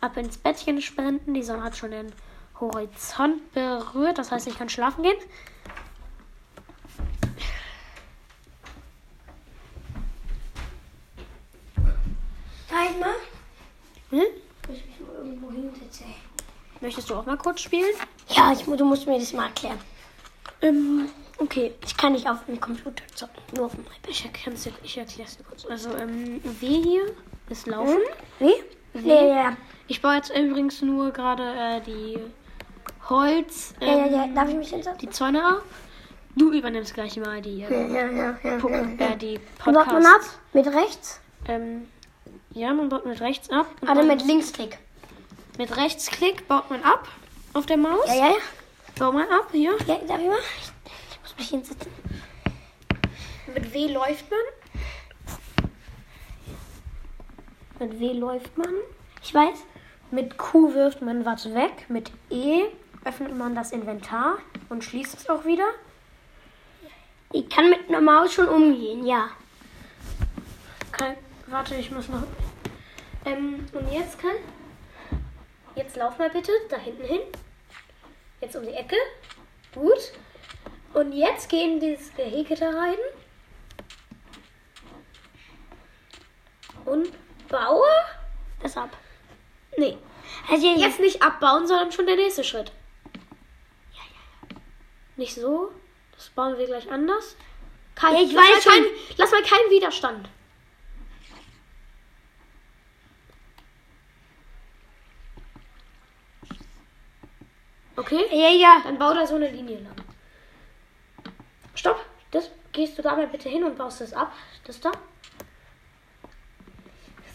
Ab 0.00 0.16
ins 0.16 0.38
Bettchen 0.38 0.80
sprinten. 0.80 1.34
Die 1.34 1.42
Sonne 1.42 1.62
hat 1.62 1.76
schon 1.76 1.90
den 1.90 2.12
Horizont 2.58 3.52
berührt. 3.52 4.18
Das 4.18 4.30
heißt, 4.30 4.46
ich 4.46 4.56
kann 4.56 4.68
schlafen 4.68 5.02
gehen. 5.02 5.16
Zeig 12.68 12.98
mal. 13.00 13.14
Hm? 14.10 14.22
Ich 14.72 14.86
mich 14.86 15.00
mal 15.00 15.14
irgendwo 15.16 15.50
hinsetzen. 15.50 16.06
Möchtest 16.80 17.10
du 17.10 17.14
auch 17.14 17.26
mal 17.26 17.36
kurz 17.36 17.60
spielen? 17.60 17.94
Ja, 18.28 18.52
ich, 18.52 18.64
du 18.64 18.84
musst 18.84 19.06
mir 19.06 19.18
das 19.18 19.32
mal 19.34 19.48
erklären. 19.48 19.78
Ähm, 20.62 21.10
okay. 21.36 21.74
Ich 21.84 21.94
kann 21.96 22.12
nicht 22.12 22.26
auf 22.28 22.44
dem 22.46 22.58
Computer 22.58 23.04
zocken, 23.14 23.42
nur 23.54 23.66
auf 23.66 23.72
dem 23.72 23.82
iPad. 23.82 24.08
Ich 24.08 24.24
erkläre 24.24 24.56
ich 24.82 24.96
erklär's 24.96 25.36
dir 25.36 25.44
kurz. 25.44 25.66
Also, 25.66 25.94
ähm, 25.96 26.40
W 26.42 26.66
hier 26.66 27.14
ist 27.50 27.66
Laufen. 27.66 27.98
Wie? 28.38 28.54
Ja, 29.06 29.22
ja, 29.24 29.56
Ich 29.86 30.00
baue 30.02 30.14
jetzt 30.14 30.30
übrigens 30.36 30.80
nur 30.82 31.10
gerade 31.10 31.42
äh, 31.42 31.80
die 31.82 32.18
Holz, 33.08 33.74
ja. 33.80 33.86
ja, 33.86 33.96
ja, 33.96 34.06
ja. 34.06 34.24
ähm, 34.24 34.34
Darf 34.34 34.48
ich 34.48 34.56
mich 34.56 34.70
hinsetzen? 34.70 34.98
die 34.98 35.10
Zäune 35.10 35.44
ab. 35.44 35.62
Du 36.36 36.52
übernimmst 36.52 36.94
gleich 36.94 37.16
mal 37.16 37.40
die, 37.42 37.62
äh, 37.62 37.92
Ja, 37.92 38.06
ja, 38.06 38.38
ja. 38.42 38.56
Pu- 38.58 38.70
ja. 39.00 39.06
äh, 39.12 39.16
die 39.16 39.38
Wie 39.64 39.72
baut 39.72 39.86
man 39.86 40.06
ab? 40.06 40.20
Mit 40.52 40.66
rechts? 40.66 41.20
Ähm, 41.48 41.88
ja, 42.52 42.72
man 42.72 42.88
baut 42.88 43.04
mit 43.06 43.20
rechts 43.20 43.50
ab. 43.50 43.66
dann 43.80 44.06
mit 44.06 44.24
Linksklick? 44.24 44.78
mit 45.58 45.76
Rechtsklick 45.76 46.48
baut 46.48 46.70
man 46.70 46.82
ab 46.84 47.06
auf 47.52 47.66
der 47.66 47.76
Maus. 47.76 48.06
Ja, 48.06 48.14
ja, 48.14 48.26
ja. 48.28 48.36
Baut 48.98 49.12
man 49.14 49.24
ab, 49.28 49.48
hier. 49.52 49.72
Ja, 49.86 49.96
darf 50.06 50.18
ich 50.20 50.26
mal? 50.28 50.38
Ich, 50.60 50.72
ich 51.10 51.20
muss 51.22 51.36
mich 51.38 51.48
hinsetzen. 51.48 51.92
Mit 53.54 53.74
W 53.74 53.86
läuft 53.88 54.30
man. 54.30 54.40
Mit 57.80 57.98
W 57.98 58.12
läuft 58.12 58.58
man. 58.58 58.74
Ich 59.22 59.34
weiß. 59.34 59.64
Mit 60.10 60.36
Q 60.36 60.74
wirft 60.74 61.00
man 61.00 61.24
was 61.24 61.54
weg. 61.54 61.86
Mit 61.88 62.12
E 62.28 62.64
öffnet 63.04 63.36
man 63.36 63.54
das 63.54 63.72
Inventar 63.72 64.36
und 64.68 64.84
schließt 64.84 65.18
es 65.18 65.30
auch 65.30 65.46
wieder. 65.46 65.66
Ich 67.32 67.48
kann 67.48 67.70
mit 67.70 67.88
einer 67.88 68.00
Maus 68.00 68.34
schon 68.34 68.48
umgehen, 68.48 69.06
ja. 69.06 69.30
Kein, 70.92 71.16
warte, 71.46 71.74
ich 71.76 71.90
muss 71.90 72.08
noch. 72.08 72.24
Ähm, 73.24 73.66
und 73.72 73.92
jetzt 73.92 74.18
kann. 74.18 74.36
Jetzt 75.74 75.96
lauf 75.96 76.18
mal 76.18 76.28
bitte 76.28 76.52
da 76.68 76.76
hinten 76.76 77.04
hin. 77.04 77.20
Jetzt 78.42 78.56
um 78.56 78.62
die 78.62 78.74
Ecke. 78.74 78.96
Gut. 79.74 80.12
Und 80.92 81.12
jetzt 81.12 81.48
gehen 81.48 81.80
dieses 81.80 82.12
Gehege 82.14 82.56
da 82.56 82.70
rein. 82.70 82.98
Und 86.84 87.10
baue. 87.50 87.86
Das 88.62 88.76
ab. 88.76 88.96
Nee. 89.76 89.98
Also 90.50 90.66
jetzt, 90.66 90.80
Jetzt 90.80 91.00
nicht 91.00 91.22
abbauen, 91.22 91.66
sondern 91.66 91.92
schon 91.92 92.06
der 92.06 92.16
nächste 92.16 92.44
Schritt. 92.44 92.72
Nicht 95.16 95.34
so. 95.34 95.70
Das 96.16 96.30
bauen 96.30 96.56
wir 96.56 96.66
gleich 96.66 96.90
anders. 96.90 97.36
Kein, 97.94 98.14
Ja, 98.14 98.22
ich 98.22 98.32
lass 98.32 98.44
weiß 98.44 98.64
mal 98.66 98.72
schon. 98.74 98.84
kein, 98.84 98.92
Lass 99.18 99.30
mal 99.32 99.42
keinen 99.42 99.70
Widerstand. 99.70 100.28
Okay? 107.96 108.24
ja, 108.32 108.48
ja. 108.50 108.80
Dann 108.84 108.98
bau 108.98 109.12
da 109.14 109.26
so 109.26 109.34
eine 109.36 109.50
Linie 109.50 109.78
lang. 109.80 109.94
Stopp. 111.74 112.04
Das 112.30 112.50
gehst 112.72 112.96
du 112.98 113.02
dabei 113.02 113.26
bitte 113.26 113.48
hin 113.48 113.64
und 113.64 113.76
baust 113.76 114.00
das 114.00 114.12
ab. 114.12 114.32
Das 114.64 114.80
da. 114.80 114.92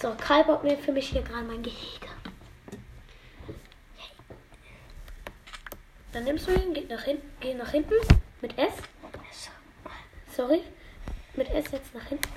So, 0.05 0.13
Karl 0.19 0.43
baut 0.43 0.63
mir 0.63 0.77
für 0.77 0.91
mich 0.91 1.09
hier 1.09 1.23
gerade 1.23 1.45
mein 1.45 1.63
Gehege. 1.63 2.07
Dann 6.13 6.25
nimmst 6.25 6.47
du 6.47 6.51
ihn, 6.51 6.75
geh 6.75 6.85
nach 6.87 7.01
hinten, 7.01 7.27
geh 7.39 7.55
nach 7.55 7.71
hinten 7.71 7.95
mit 8.39 8.55
S. 8.55 8.73
Sorry. 10.31 10.61
Mit 11.35 11.49
S 11.49 11.71
jetzt 11.71 11.95
nach 11.95 12.05
hinten. 12.05 12.29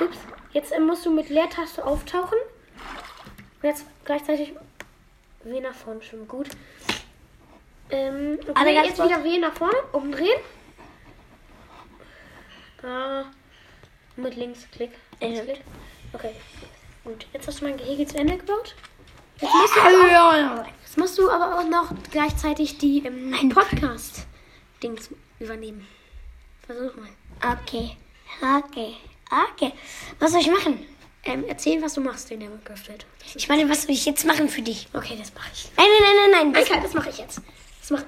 Ups. 0.00 0.16
Jetzt 0.52 0.72
äh, 0.72 0.80
musst 0.80 1.04
du 1.04 1.10
mit 1.10 1.28
Leertaste 1.28 1.84
auftauchen. 1.84 2.38
Und 3.60 3.68
jetzt 3.68 3.84
gleichzeitig 4.06 4.54
W 5.44 5.60
nach 5.60 5.74
vorne 5.74 6.00
schwimmen. 6.02 6.26
Gut. 6.26 6.48
Ähm, 7.90 8.38
okay, 8.40 8.52
Aber 8.54 8.70
jetzt 8.70 9.04
wieder 9.04 9.22
W 9.22 9.36
nach 9.36 9.52
vorne, 9.52 9.76
umdrehen. 9.92 10.40
Ah, 12.82 13.24
mit 14.16 14.36
links 14.36 14.66
Klick. 14.70 14.92
Links, 15.20 15.38
Ja. 15.40 15.44
Klick. 15.44 15.62
Okay. 16.12 16.34
Gut. 17.04 17.26
Jetzt 17.32 17.46
hast 17.48 17.60
du 17.60 17.64
mein 17.64 17.76
Gehege 17.76 18.06
zu 18.06 18.16
Ende 18.16 18.36
gebaut. 18.36 18.74
Jetzt 19.40 19.52
musst 19.52 19.76
du 19.76 19.80
aber 19.80 20.60
auch, 20.60 20.66
jetzt 20.82 20.98
musst 20.98 21.18
du 21.18 21.30
aber 21.30 21.58
auch 21.58 21.68
noch 21.68 21.92
gleichzeitig 22.10 22.78
die 22.78 23.04
ähm, 23.04 23.48
Podcast-Dings 23.48 25.10
übernehmen. 25.40 25.86
Versuch 26.64 26.94
mal. 26.96 27.08
Okay. 27.58 27.96
Okay. 28.40 28.94
Okay. 29.52 29.72
Was 30.20 30.32
soll 30.32 30.40
ich 30.42 30.50
machen? 30.50 30.86
Ähm, 31.24 31.44
erzähl, 31.48 31.80
was 31.82 31.94
du 31.94 32.00
machst 32.00 32.30
in 32.30 32.40
der 32.40 32.48
Minecraft-Welt. 32.50 33.06
Ich 33.34 33.48
meine, 33.48 33.68
was 33.68 33.82
soll 33.82 33.92
ich 33.92 34.04
jetzt 34.04 34.24
machen 34.26 34.48
für 34.48 34.62
dich? 34.62 34.88
Okay, 34.92 35.16
das 35.18 35.32
mache 35.34 35.50
ich. 35.52 35.70
Nein, 35.76 35.86
nein, 35.86 36.12
nein, 36.16 36.30
nein, 36.30 36.52
nein. 36.52 36.62
Okay, 36.62 36.80
das 36.82 36.94
mache 36.94 37.10
ich 37.10 37.18
jetzt. 37.18 37.40
Das 37.80 37.90
mach 37.90 38.02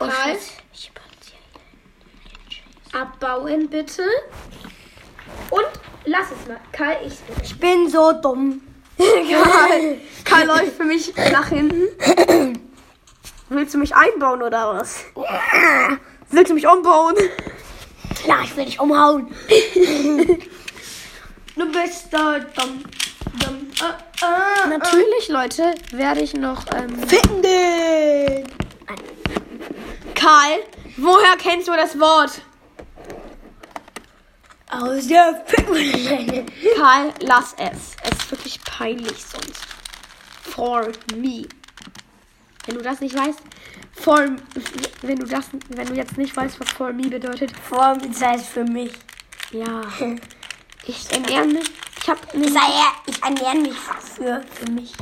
Oh, 0.00 0.08
Karl, 0.08 0.36
abbauen 2.92 3.68
bitte. 3.68 4.04
Und 5.50 5.66
lass 6.04 6.26
es 6.26 6.48
mal. 6.48 6.58
Karl, 6.72 6.96
ich. 7.06 7.14
Ich 7.42 7.58
bin 7.58 7.88
so 7.88 8.12
dumm. 8.12 8.60
Karl, 8.98 9.96
Karl 10.24 10.46
läuft 10.46 10.76
für 10.76 10.84
mich 10.84 11.12
nach 11.32 11.48
hinten. 11.48 11.88
Willst 13.48 13.74
du 13.74 13.78
mich 13.78 13.94
einbauen 13.94 14.42
oder 14.42 14.74
was? 14.74 15.04
Willst 16.30 16.50
du 16.50 16.54
mich 16.54 16.66
umbauen? 16.66 17.14
Klar, 18.22 18.40
ich 18.44 18.56
will 18.56 18.64
dich 18.64 18.80
umhauen. 18.80 19.28
Du 21.54 21.70
bist 21.70 22.06
da 22.10 22.38
dumm. 22.38 22.82
dumm. 23.40 23.66
Äh, 23.80 24.64
äh, 24.64 24.68
Natürlich, 24.68 25.28
Leute, 25.28 25.74
werde 25.90 26.20
ich 26.20 26.32
noch. 26.34 26.64
Ähm, 26.74 26.96
Ficken 27.06 27.42
den. 27.42 28.46
Karl, 30.14 30.60
woher 30.96 31.36
kennst 31.36 31.68
du 31.68 31.72
das 31.72 31.98
Wort? 32.00 32.40
Aus 34.72 35.06
der 35.06 35.42
Ficken. 35.46 36.46
Karl, 36.76 37.12
lass 37.20 37.54
es. 37.58 37.96
Es 38.02 38.18
ist 38.18 38.30
wirklich 38.30 38.64
peinlich 38.64 39.24
sonst. 39.24 39.66
For 40.42 40.90
me. 41.14 41.46
Wenn 42.66 42.76
du 42.76 42.82
das 42.82 43.00
nicht 43.00 43.16
weißt, 43.16 43.40
for 43.92 44.26
wenn 45.02 45.18
du 45.18 45.26
das 45.26 45.46
wenn 45.68 45.86
du 45.86 45.94
jetzt 45.94 46.16
nicht 46.16 46.36
weißt, 46.36 46.58
was 46.60 46.70
for 46.70 46.92
me 46.92 47.08
bedeutet, 47.08 47.52
Formzeit 47.68 48.40
für 48.40 48.64
mich. 48.64 48.92
ja. 49.52 49.82
Ich 50.86 51.10
ernähre 51.10 51.46
mich. 51.46 51.70
Ich 52.00 52.08
habe 52.08 52.20
Sei 52.32 52.60
er, 52.60 52.92
ich 53.06 53.22
ernähre 53.22 53.56
mich 53.56 53.76
für, 53.76 54.42
für 54.54 54.70
mich. 54.72 54.92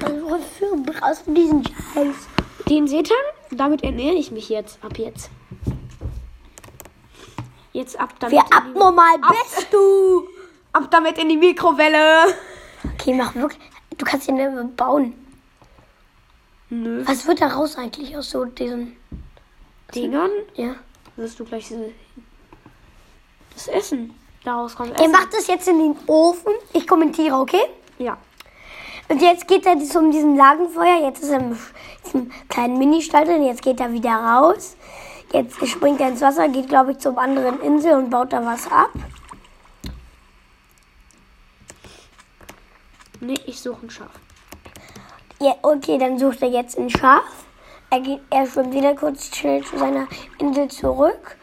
Wofür 0.00 0.76
brauchst 0.76 1.26
du 1.26 1.34
diesen 1.34 1.64
Scheiß? 1.64 2.16
den 2.68 2.86
Seetang, 2.86 3.16
damit 3.50 3.82
ernähre 3.82 4.14
ich 4.14 4.30
mich 4.30 4.48
jetzt 4.48 4.82
ab 4.82 4.98
jetzt. 4.98 5.30
Jetzt 7.72 7.98
ab 7.98 8.14
damit. 8.18 8.38
Die- 8.38 8.52
abnormal 8.52 9.18
bist 9.18 9.68
du? 9.72 10.26
ab 10.72 10.90
damit 10.90 11.18
in 11.18 11.28
die 11.28 11.36
Mikrowelle. 11.36 12.34
Okay, 12.94 13.14
mach 13.14 13.34
wirklich. 13.34 13.60
Du 13.96 14.04
kannst 14.04 14.28
ihn 14.28 14.34
nicht 14.36 14.52
mehr 14.52 14.64
bauen. 14.64 15.14
Nö. 16.70 17.02
Was 17.06 17.26
wird 17.26 17.40
da 17.40 17.48
raus 17.48 17.76
eigentlich 17.76 18.16
aus 18.16 18.30
so 18.30 18.44
diesen. 18.44 18.96
Dingern 19.94 20.30
Ja. 20.54 20.74
wirst 21.16 21.38
du 21.38 21.44
gleich 21.44 21.70
das 23.54 23.68
Essen. 23.68 24.14
Daraus 24.44 24.74
kommt 24.74 24.98
Essen. 24.98 25.12
macht 25.12 25.34
das 25.34 25.46
jetzt 25.46 25.68
in 25.68 25.78
den 25.78 25.96
Ofen. 26.06 26.52
Ich 26.72 26.86
kommentiere, 26.86 27.36
okay? 27.36 27.62
Ja. 27.98 28.16
Und 29.08 29.20
jetzt 29.20 29.46
geht 29.46 29.66
er 29.66 29.78
zum 29.80 30.10
diesem 30.10 30.36
Lagenfeuer. 30.36 31.02
Jetzt 31.02 31.22
ist 31.22 31.28
er 31.30 31.40
im, 31.40 31.58
diesem 32.06 32.32
kleinen 32.48 32.78
Mini-Stall 32.78 33.28
und 33.28 33.44
jetzt 33.44 33.60
geht 33.62 33.78
er 33.80 33.92
wieder 33.92 34.14
raus. 34.14 34.76
Jetzt 35.32 35.66
springt 35.66 36.00
er 36.00 36.08
ins 36.08 36.20
Wasser, 36.20 36.48
geht, 36.48 36.68
glaube 36.68 36.92
ich, 36.92 36.98
zum 36.98 37.18
anderen 37.18 37.60
Insel 37.60 37.94
und 37.94 38.10
baut 38.10 38.32
da 38.32 38.44
was 38.44 38.70
ab. 38.70 38.90
Nee, 43.20 43.40
ich 43.46 43.60
suche 43.60 43.86
ein 43.86 43.90
Schaf. 43.90 44.10
Ja, 45.40 45.54
okay, 45.62 45.96
dann 45.96 46.18
sucht 46.18 46.42
er 46.42 46.48
jetzt 46.48 46.78
ein 46.78 46.90
Schaf. 46.90 47.22
Er, 47.90 48.00
geht, 48.00 48.20
er 48.30 48.46
schwimmt 48.46 48.74
wieder 48.74 48.94
kurz 48.94 49.34
schnell 49.34 49.64
zu 49.64 49.78
seiner 49.78 50.06
Insel 50.38 50.68
zurück. 50.68 51.36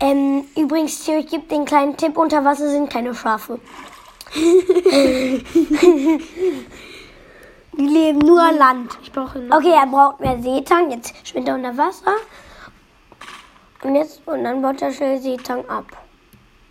Ähm, 0.00 0.44
übrigens, 0.56 1.04
Theo, 1.04 1.18
ich 1.18 1.28
gebe 1.28 1.46
den 1.48 1.64
kleinen 1.64 1.96
Tipp, 1.96 2.16
unter 2.16 2.44
Wasser 2.44 2.70
sind 2.70 2.90
keine 2.90 3.14
Schafe. 3.14 3.58
Die 4.34 5.42
leben 7.86 8.18
nur 8.18 8.42
an 8.42 8.58
Land. 8.58 8.98
Ich 9.02 9.12
brauche. 9.12 9.46
Okay, 9.50 9.72
er 9.72 9.86
braucht 9.86 10.20
mehr 10.20 10.40
Seetang. 10.42 10.90
Jetzt 10.90 11.14
schwimmt 11.26 11.48
er 11.48 11.54
unter 11.54 11.76
Wasser. 11.76 12.12
Und 13.82 13.94
jetzt 13.94 14.20
und 14.26 14.44
dann 14.44 14.60
baut 14.60 14.82
er 14.82 14.92
schnell 14.92 15.18
Seetang 15.18 15.68
ab. 15.68 15.84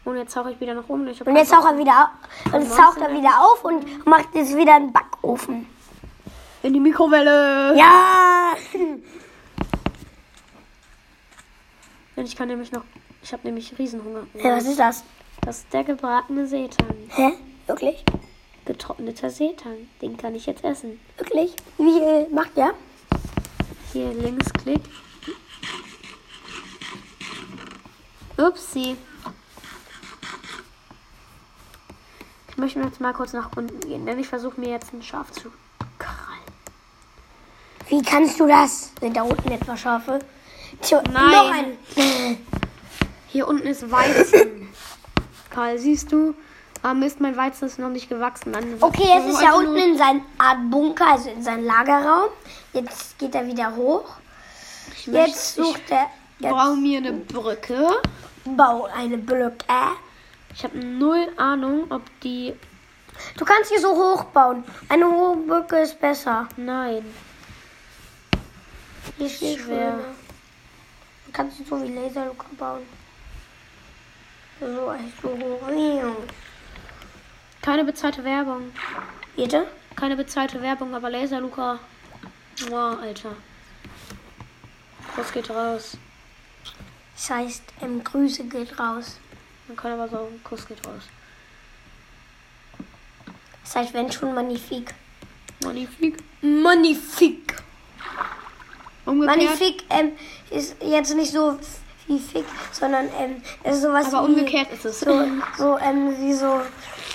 Und 0.04 0.18
jetzt 0.18 0.34
tauche 0.34 0.52
ich 0.52 0.60
wieder 0.60 0.74
nach 0.74 0.88
oben. 0.88 1.02
Und 1.02 1.08
jetzt 1.36 1.52
taucht 1.52 1.66
er 1.66 1.78
wieder 1.78 2.04
auf. 2.04 2.54
Und 2.54 2.62
jetzt 2.62 2.78
taucht 2.78 2.98
er 3.00 3.14
wieder 3.14 3.42
auf 3.42 3.64
und 3.64 4.06
macht 4.06 4.34
jetzt 4.34 4.56
wieder 4.56 4.76
einen 4.76 4.92
Backofen. 4.94 5.68
in 6.64 6.74
die 6.74 6.80
Mikrowelle. 6.80 7.76
Ja! 7.78 8.54
Und 12.16 12.26
ich 12.26 12.36
kann 12.36 12.48
nämlich 12.48 12.72
noch. 12.72 12.84
Ich 13.22 13.32
habe 13.34 13.44
nämlich 13.46 13.78
Riesenhunger. 13.78 14.28
ja! 14.34 14.58
Was 14.58 14.66
ist 14.66 14.80
das? 14.80 15.04
Das 15.42 15.60
ist 15.60 15.74
der 15.74 15.84
gebratene 15.84 16.48
Seetang. 16.48 16.96
Hä? 17.10 17.34
Wirklich? 17.68 18.04
Getrockneter 18.66 19.30
Seetang. 19.30 19.88
Den 20.02 20.18
kann 20.18 20.36
ich 20.36 20.46
jetzt 20.46 20.64
essen. 20.64 21.00
Wirklich? 21.18 21.56
Wie 21.78 21.92
viel 21.92 22.28
macht 22.32 22.58
der? 22.58 22.74
Hier 23.94 24.14
Linksklick. 24.14 24.82
Upsi. 28.38 28.96
Ich 32.50 32.58
möchte 32.58 32.80
jetzt 32.80 33.00
mal 33.00 33.14
kurz 33.14 33.34
nach 33.34 33.50
unten 33.56 33.80
gehen, 33.82 34.06
denn 34.06 34.18
ich 34.20 34.28
versuche 34.28 34.60
mir 34.60 34.70
jetzt 34.70 34.94
ein 34.94 35.04
Schaf 35.04 35.32
zu 35.32 35.52
krallen. 36.00 36.18
Wie 37.90 38.02
kannst 38.02 38.40
du 38.40 38.48
das? 38.48 38.92
Sind 39.00 39.16
da 39.16 39.22
unten 39.22 39.52
etwa 39.52 39.78
Schafe? 39.78 40.20
Tja, 40.82 41.02
Nein. 41.12 41.32
Noch 41.32 41.52
ein. 41.52 41.78
Hier 43.28 43.48
unten 43.48 43.68
ist 43.68 43.90
Weizen. 43.92 44.70
Karl, 45.50 45.78
siehst 45.78 46.12
du? 46.12 46.34
Ah 46.84 46.94
Mist, 46.94 47.20
mein 47.20 47.36
Weizen 47.36 47.66
ist 47.66 47.80
noch 47.80 47.90
nicht 47.90 48.10
gewachsen. 48.10 48.54
Dann 48.54 48.78
Okay, 48.80 49.08
jetzt 49.08 49.30
ist 49.30 49.42
er 49.42 49.56
unten 49.56 49.76
in 49.76 49.98
seinem 49.98 50.22
Art 50.38 50.60
Bunker, 50.70 51.08
also 51.12 51.30
in 51.30 51.42
seinem 51.44 51.66
Lagerraum. 51.66 52.30
Jetzt 52.74 53.18
geht 53.18 53.34
er 53.36 53.46
wieder 53.48 53.76
hoch. 53.76 54.06
Ich 54.96 55.08
möchte- 55.08 55.30
Jetzt 55.32 55.56
sucht 55.56 55.82
er. 55.90 56.08
Ich 56.40 56.44
Jetzt 56.46 56.52
brauche 56.54 56.76
mir 56.76 57.00
eine 57.00 57.14
Brücke. 57.14 57.90
Bau 58.56 58.86
eine 58.86 59.18
Brücke. 59.18 59.66
Ich 60.54 60.64
habe 60.64 60.78
null 60.78 61.28
Ahnung, 61.38 61.86
ob 61.90 62.04
die. 62.22 62.54
Du 63.38 63.46
kannst 63.46 63.70
hier 63.70 63.80
so 63.80 63.96
hoch 63.96 64.26
bauen. 64.26 64.64
Eine 64.90 65.06
hohe 65.06 65.36
Brücke 65.36 65.80
ist 65.80 66.00
besser. 66.00 66.48
Nein. 66.56 67.04
Hier 69.18 69.26
ist 69.26 69.40
viel 69.40 69.58
Schwer. 69.58 70.00
Dann 71.26 71.34
kannst 71.34 71.60
du 71.60 71.64
so 71.64 71.84
wie 71.84 71.94
Laserluke 71.94 72.46
bauen. 72.58 72.84
So, 74.60 74.92
echt 74.92 75.22
so 75.22 75.30
hoch. 75.30 75.62
Keine 77.62 77.84
bezahlte 77.84 78.24
Werbung. 78.24 78.72
Bitte? 79.36 79.68
Keine 79.96 80.16
bezahlte 80.16 80.62
Werbung, 80.62 80.96
aber 80.96 81.10
Laser 81.10 81.42
Luca. 81.42 81.80
Wow, 82.70 83.00
Alter. 83.02 83.36
Das 85.16 85.32
geht 85.32 85.50
raus. 85.50 85.98
Das 87.18 87.32
heißt, 87.32 87.64
ähm, 87.82 88.04
Grüße 88.04 88.44
geht 88.44 88.80
raus. 88.80 89.18
Man 89.68 89.76
kann 89.76 89.94
aber 89.94 90.08
sagen, 90.08 90.40
Kuss 90.44 90.68
geht 90.68 90.86
raus. 90.86 91.02
Das 93.64 93.76
heißt, 93.76 93.94
wenn 93.96 94.12
schon 94.12 94.34
magnifik. 94.36 94.94
Magnifik. 95.64 96.18
Magnifik. 96.42 97.56
Umgekehrt. 99.06 99.38
Magnifik 99.38 99.84
ähm, 99.90 100.12
ist 100.52 100.76
jetzt 100.82 101.16
nicht 101.16 101.32
so 101.32 101.58
wie 102.06 102.20
Fick, 102.20 102.46
sondern 102.72 103.10
ähm, 103.20 103.42
es 103.64 103.78
ist 103.78 103.82
sowas 103.82 104.14
Aber 104.14 104.28
wie, 104.28 104.32
umgekehrt 104.34 104.72
ist 104.72 104.86
es. 104.86 105.00
So, 105.00 105.26
so, 105.58 105.78
ähm, 105.80 106.16
wie 106.20 106.34
so, 106.34 106.62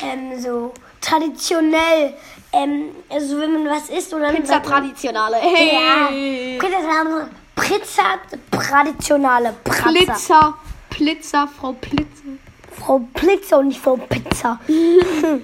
ähm, 0.03 0.41
so 0.41 0.75
traditionell. 1.01 2.15
Ähm, 2.53 2.91
also 3.09 3.39
wenn 3.39 3.53
man 3.53 3.77
was 3.77 3.89
isst 3.89 4.13
dann 4.13 4.35
Pizza 4.35 4.61
traditionale. 4.61 5.37
Ja. 5.37 6.07
Okay, 6.07 6.59
das 6.71 6.85
haben 6.85 7.31
Pizza 7.55 8.19
traditionale 8.51 9.55
Pizza. 9.65 9.89
Blitzer. 9.91 10.55
Blitzer, 10.91 11.49
Frau 11.49 11.73
Blitzer. 11.73 12.39
Frau 12.79 12.99
Blitzer 12.99 13.59
und 13.59 13.69
nicht 13.69 13.81
Frau 13.81 13.97
Pizza. 13.97 14.61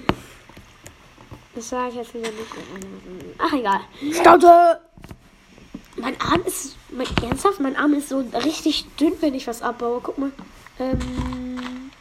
Das 1.55 1.67
sage 1.69 1.89
ich 1.89 1.95
jetzt 1.95 2.13
wieder 2.13 2.29
nicht. 2.29 2.47
Ach, 3.37 3.51
egal. 3.51 3.81
Staude. 4.13 4.79
Mein 5.97 6.15
Arm 6.21 6.41
ist. 6.45 6.77
Mein, 6.89 7.07
ernsthaft? 7.21 7.59
Mein 7.59 7.75
Arm 7.75 7.93
ist 7.95 8.07
so 8.07 8.23
richtig 8.45 8.85
dünn, 8.97 9.13
wenn 9.19 9.33
ich 9.33 9.45
was 9.45 9.61
abbaue. 9.61 9.99
Guck 10.01 10.17
mal. 10.17 10.31
Ähm. 10.79 11.91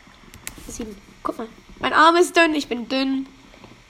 Sieben. 0.68 0.96
Guck 1.24 1.38
mal. 1.38 1.48
Mein 1.80 1.92
Arm 1.92 2.14
ist 2.14 2.36
dünn, 2.36 2.54
ich 2.54 2.68
bin 2.68 2.88
dünn. 2.88 3.26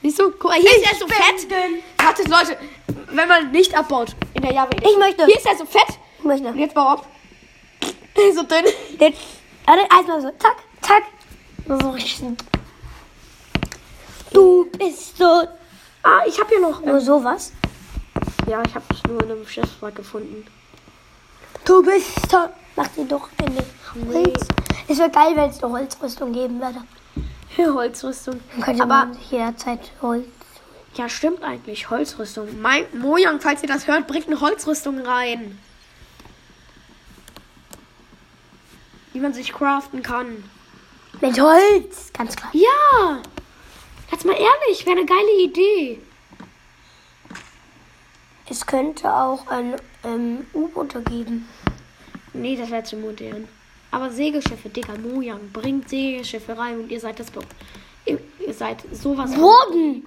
Siehst 0.02 0.18
du? 0.20 0.30
Guck 0.30 0.44
mal, 0.44 0.58
hier 0.58 0.70
ist 0.70 0.90
er 0.90 0.98
so 0.98 1.06
fett. 1.06 1.50
dünn. 1.50 1.82
Wartet, 1.98 2.28
Leute. 2.28 2.56
Wenn 3.10 3.28
man 3.28 3.50
nicht 3.50 3.76
abbaut 3.76 4.14
in 4.34 4.42
der 4.42 4.54
Java. 4.54 4.70
Ich 4.76 4.96
möchte. 4.96 5.26
Hier 5.26 5.36
ist 5.36 5.46
er 5.46 5.56
so 5.56 5.66
fett. 5.66 5.98
Möchte. 6.28 6.48
Jetzt 6.56 6.74
bau 6.74 6.88
ab. 6.88 7.06
So 8.34 8.42
dünn. 8.42 8.64
Jetzt. 8.98 9.20
Warte, 9.64 9.82
erstmal 9.94 10.20
so. 10.20 10.30
Zack, 10.38 10.56
zack. 10.82 11.02
So 11.68 11.90
richtig. 11.90 12.36
Du 14.32 14.66
bist 14.78 15.16
so. 15.16 15.24
Ah, 16.02 16.20
ich 16.26 16.38
habe 16.38 16.48
hier 16.48 16.60
noch. 16.60 16.80
Nur 16.82 17.00
sowas. 17.00 17.52
Ja, 18.48 18.62
ich 18.66 18.74
habe 18.74 18.84
es 18.92 19.02
nur 19.04 19.22
in 19.22 19.30
einem 19.30 19.46
Schiffswrack 19.46 19.94
gefunden. 19.94 20.44
Du 21.64 21.82
bist 21.82 22.30
so. 22.30 22.38
Mach 22.76 22.88
sie 22.94 23.06
doch 23.06 23.28
in 23.44 23.54
den 23.54 24.12
Holz. 24.14 24.46
Es 24.88 24.98
wäre 24.98 25.10
geil, 25.10 25.32
wenn 25.36 25.50
es 25.50 25.62
eine 25.62 25.72
Holzrüstung 25.72 26.32
geben 26.32 26.60
würde. 26.60 26.82
Für 27.54 27.74
Holzrüstung. 27.80 28.40
Dann 28.52 28.62
könnte 28.62 28.82
Aber 28.82 29.06
man 29.06 29.18
jederzeit 29.30 29.80
Holz. 30.02 30.26
ja, 30.94 31.08
stimmt 31.08 31.42
eigentlich. 31.42 31.90
Holzrüstung. 31.90 32.60
Mein 32.60 32.84
Mojang, 32.98 33.40
falls 33.40 33.62
ihr 33.62 33.68
das 33.68 33.86
hört, 33.86 34.06
bringt 34.06 34.26
eine 34.26 34.40
Holzrüstung 34.40 35.00
rein. 35.00 35.58
Die 39.18 39.22
man 39.22 39.34
sich 39.34 39.52
craften 39.52 40.00
kann. 40.00 40.44
Mit 41.20 41.40
Holz. 41.40 42.12
Ganz 42.12 42.36
klar. 42.36 42.52
Ja! 42.52 43.20
Jetzt 44.12 44.24
mal 44.24 44.34
ehrlich, 44.34 44.86
wäre 44.86 44.96
eine 44.96 45.06
geile 45.06 45.42
Idee. 45.42 46.00
Es 48.48 48.64
könnte 48.64 49.12
auch 49.12 49.48
ein 49.48 49.74
ähm, 50.04 50.46
U-Boote 50.54 51.02
geben. 51.02 51.48
Nee, 52.32 52.54
das 52.54 52.70
wäre 52.70 52.84
zu 52.84 52.94
modern. 52.94 53.48
Aber 53.90 54.08
Segelschiffe, 54.12 54.68
Digga, 54.68 54.94
Mojang, 54.96 55.50
bringt 55.52 55.88
Segelschiffe 55.88 56.56
rein 56.56 56.78
und 56.78 56.92
ihr 56.92 57.00
seid 57.00 57.18
das. 57.18 57.32
Bo 57.32 57.40
ihr, 58.06 58.20
seid 58.54 58.84
sowas. 58.92 59.34
Bogen. 59.34 60.06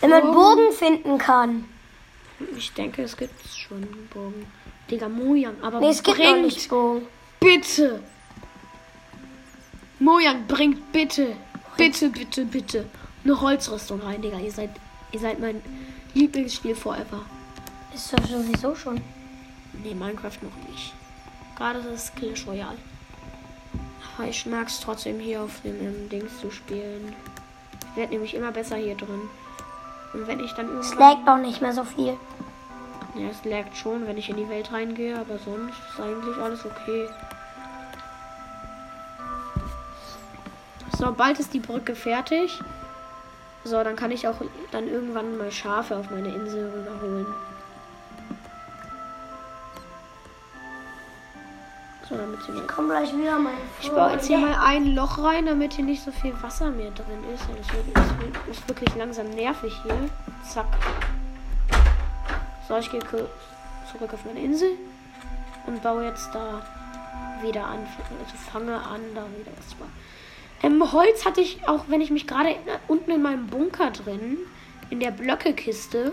Wenn 0.00 0.08
man 0.08 0.22
Bogen. 0.22 0.34
Bogen 0.34 0.72
finden 0.72 1.18
kann. 1.18 1.66
Ich 2.56 2.72
denke, 2.72 3.02
es 3.02 3.14
gibt 3.14 3.46
schon 3.46 3.86
Bogen. 4.08 4.46
Digga, 4.90 5.06
Mojang, 5.06 5.56
aber 5.60 5.80
Nee, 5.80 5.90
es 5.90 6.02
gibt 6.02 6.16
noch 6.16 6.24
bringt 6.24 6.46
nicht 6.46 6.70
Bogen. 6.70 7.06
Bitte. 7.40 8.02
Mojang, 9.98 10.46
bringt 10.46 10.92
bitte, 10.92 11.36
bitte, 11.76 12.10
bitte, 12.10 12.44
bitte 12.44 12.86
eine 13.26 13.40
Holzrüstung 13.40 14.00
rein, 14.00 14.22
Digga. 14.22 14.38
Ihr 14.38 14.52
seid, 14.52 14.70
ihr 15.12 15.20
seid 15.20 15.38
mein 15.40 15.60
Lieblingsspiel 16.14 16.74
forever. 16.74 17.24
Ist 17.94 18.12
doch 18.12 18.24
sowieso 18.24 18.74
schon. 18.74 19.00
Nee, 19.82 19.94
Minecraft 19.94 20.38
noch 20.42 20.70
nicht. 20.70 20.94
Gerade 21.56 21.82
das 21.82 22.14
Clash 22.14 22.46
Royale. 22.46 22.78
Aber 24.16 24.28
ich 24.28 24.46
mag 24.46 24.68
es 24.68 24.80
trotzdem 24.80 25.20
hier 25.20 25.42
auf 25.42 25.60
dem 25.62 26.08
Dings 26.08 26.40
zu 26.40 26.50
spielen. 26.50 27.14
Ich 27.90 27.96
werde 27.96 28.12
nämlich 28.12 28.34
immer 28.34 28.52
besser 28.52 28.76
hier 28.76 28.94
drin. 28.94 29.22
Und 30.12 30.26
wenn 30.26 30.40
ich 30.40 30.52
dann 30.52 30.78
Es 30.78 30.94
laggt 30.94 31.26
noch 31.26 31.38
nicht 31.38 31.60
mehr 31.60 31.72
so 31.72 31.84
viel. 31.84 32.16
Ja, 33.14 33.28
es 33.30 33.44
laggt 33.44 33.76
schon, 33.76 34.06
wenn 34.06 34.18
ich 34.18 34.28
in 34.28 34.36
die 34.36 34.48
Welt 34.48 34.72
reingehe, 34.72 35.18
aber 35.18 35.38
sonst 35.38 35.74
ist 35.90 36.00
eigentlich 36.00 36.36
alles 36.36 36.64
okay. 36.64 37.08
So, 40.98 41.12
bald 41.12 41.38
ist 41.38 41.52
die 41.52 41.60
Brücke 41.60 41.94
fertig. 41.94 42.58
So, 43.64 43.82
dann 43.84 43.96
kann 43.96 44.10
ich 44.10 44.26
auch 44.26 44.40
dann 44.70 44.88
irgendwann 44.88 45.36
mal 45.36 45.52
Schafe 45.52 45.96
auf 45.96 46.10
meine 46.10 46.28
Insel 46.28 46.72
rüberholen. 46.72 47.26
So, 52.08 52.16
damit 52.16 52.40
sie 52.42 52.52
mal 52.52 52.66
Komm 52.66 52.88
gleich 52.88 53.12
wieder, 53.14 53.38
mein 53.38 53.52
ich 53.82 53.90
baue 53.90 54.12
jetzt 54.12 54.26
hier 54.26 54.38
mal 54.38 54.56
ein 54.64 54.94
Loch 54.94 55.22
rein, 55.22 55.44
damit 55.44 55.74
hier 55.74 55.84
nicht 55.84 56.02
so 56.02 56.12
viel 56.12 56.32
Wasser 56.42 56.70
mehr 56.70 56.92
drin 56.92 57.24
ist. 57.34 57.42
Das, 57.42 57.74
wird, 57.74 57.94
das 57.94 58.20
wird, 58.20 58.48
ist 58.48 58.68
wirklich 58.68 58.94
langsam 58.94 59.28
nervig 59.30 59.78
hier. 59.82 60.08
Zack. 60.48 60.66
So, 62.68 62.76
ich 62.78 62.90
gehe 62.90 63.00
zurück 63.00 64.14
auf 64.14 64.24
meine 64.24 64.40
Insel 64.40 64.70
und 65.66 65.82
baue 65.82 66.04
jetzt 66.04 66.30
da 66.32 66.62
wieder 67.42 67.66
an. 67.66 67.86
Also 68.24 68.36
fange 68.50 68.76
an, 68.76 69.00
da 69.14 69.24
wieder 69.38 69.52
was 69.58 69.68
zu 69.68 69.76
bauen. 69.76 69.92
Ähm, 70.62 70.92
Holz 70.92 71.24
hatte 71.24 71.40
ich 71.40 71.66
auch, 71.68 71.84
wenn 71.88 72.00
ich 72.00 72.10
mich 72.10 72.26
gerade 72.26 72.56
unten 72.88 73.10
in 73.10 73.22
meinem 73.22 73.46
Bunker 73.46 73.90
drin, 73.90 74.38
in 74.90 75.00
der 75.00 75.10
Blöckekiste. 75.10 76.12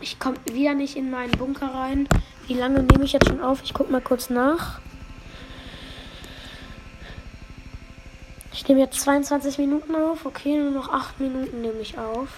Ich 0.00 0.18
komme 0.18 0.36
wieder 0.52 0.74
nicht 0.74 0.96
in 0.96 1.10
meinen 1.10 1.32
Bunker 1.32 1.72
rein. 1.72 2.08
Wie 2.46 2.54
lange 2.54 2.82
nehme 2.82 3.04
ich 3.04 3.12
jetzt 3.12 3.28
schon 3.28 3.40
auf? 3.40 3.62
Ich 3.62 3.72
guck 3.72 3.90
mal 3.90 4.02
kurz 4.02 4.28
nach. 4.28 4.80
Ich 8.52 8.68
nehme 8.68 8.80
jetzt 8.80 9.00
22 9.00 9.58
Minuten 9.58 9.94
auf. 9.94 10.24
Okay, 10.26 10.56
nur 10.56 10.70
noch 10.70 10.88
8 10.88 11.20
Minuten 11.20 11.60
nehme 11.60 11.80
ich 11.80 11.98
auf. 11.98 12.28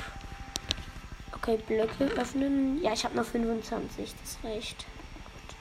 Okay, 1.33 1.59
Blöcke 1.67 2.07
öffnen. 2.17 2.83
Ja, 2.83 2.93
ich 2.93 3.05
habe 3.05 3.15
noch 3.15 3.25
25. 3.25 4.15
Das 4.23 4.39
reicht. 4.43 4.79
Gut. 4.79 5.57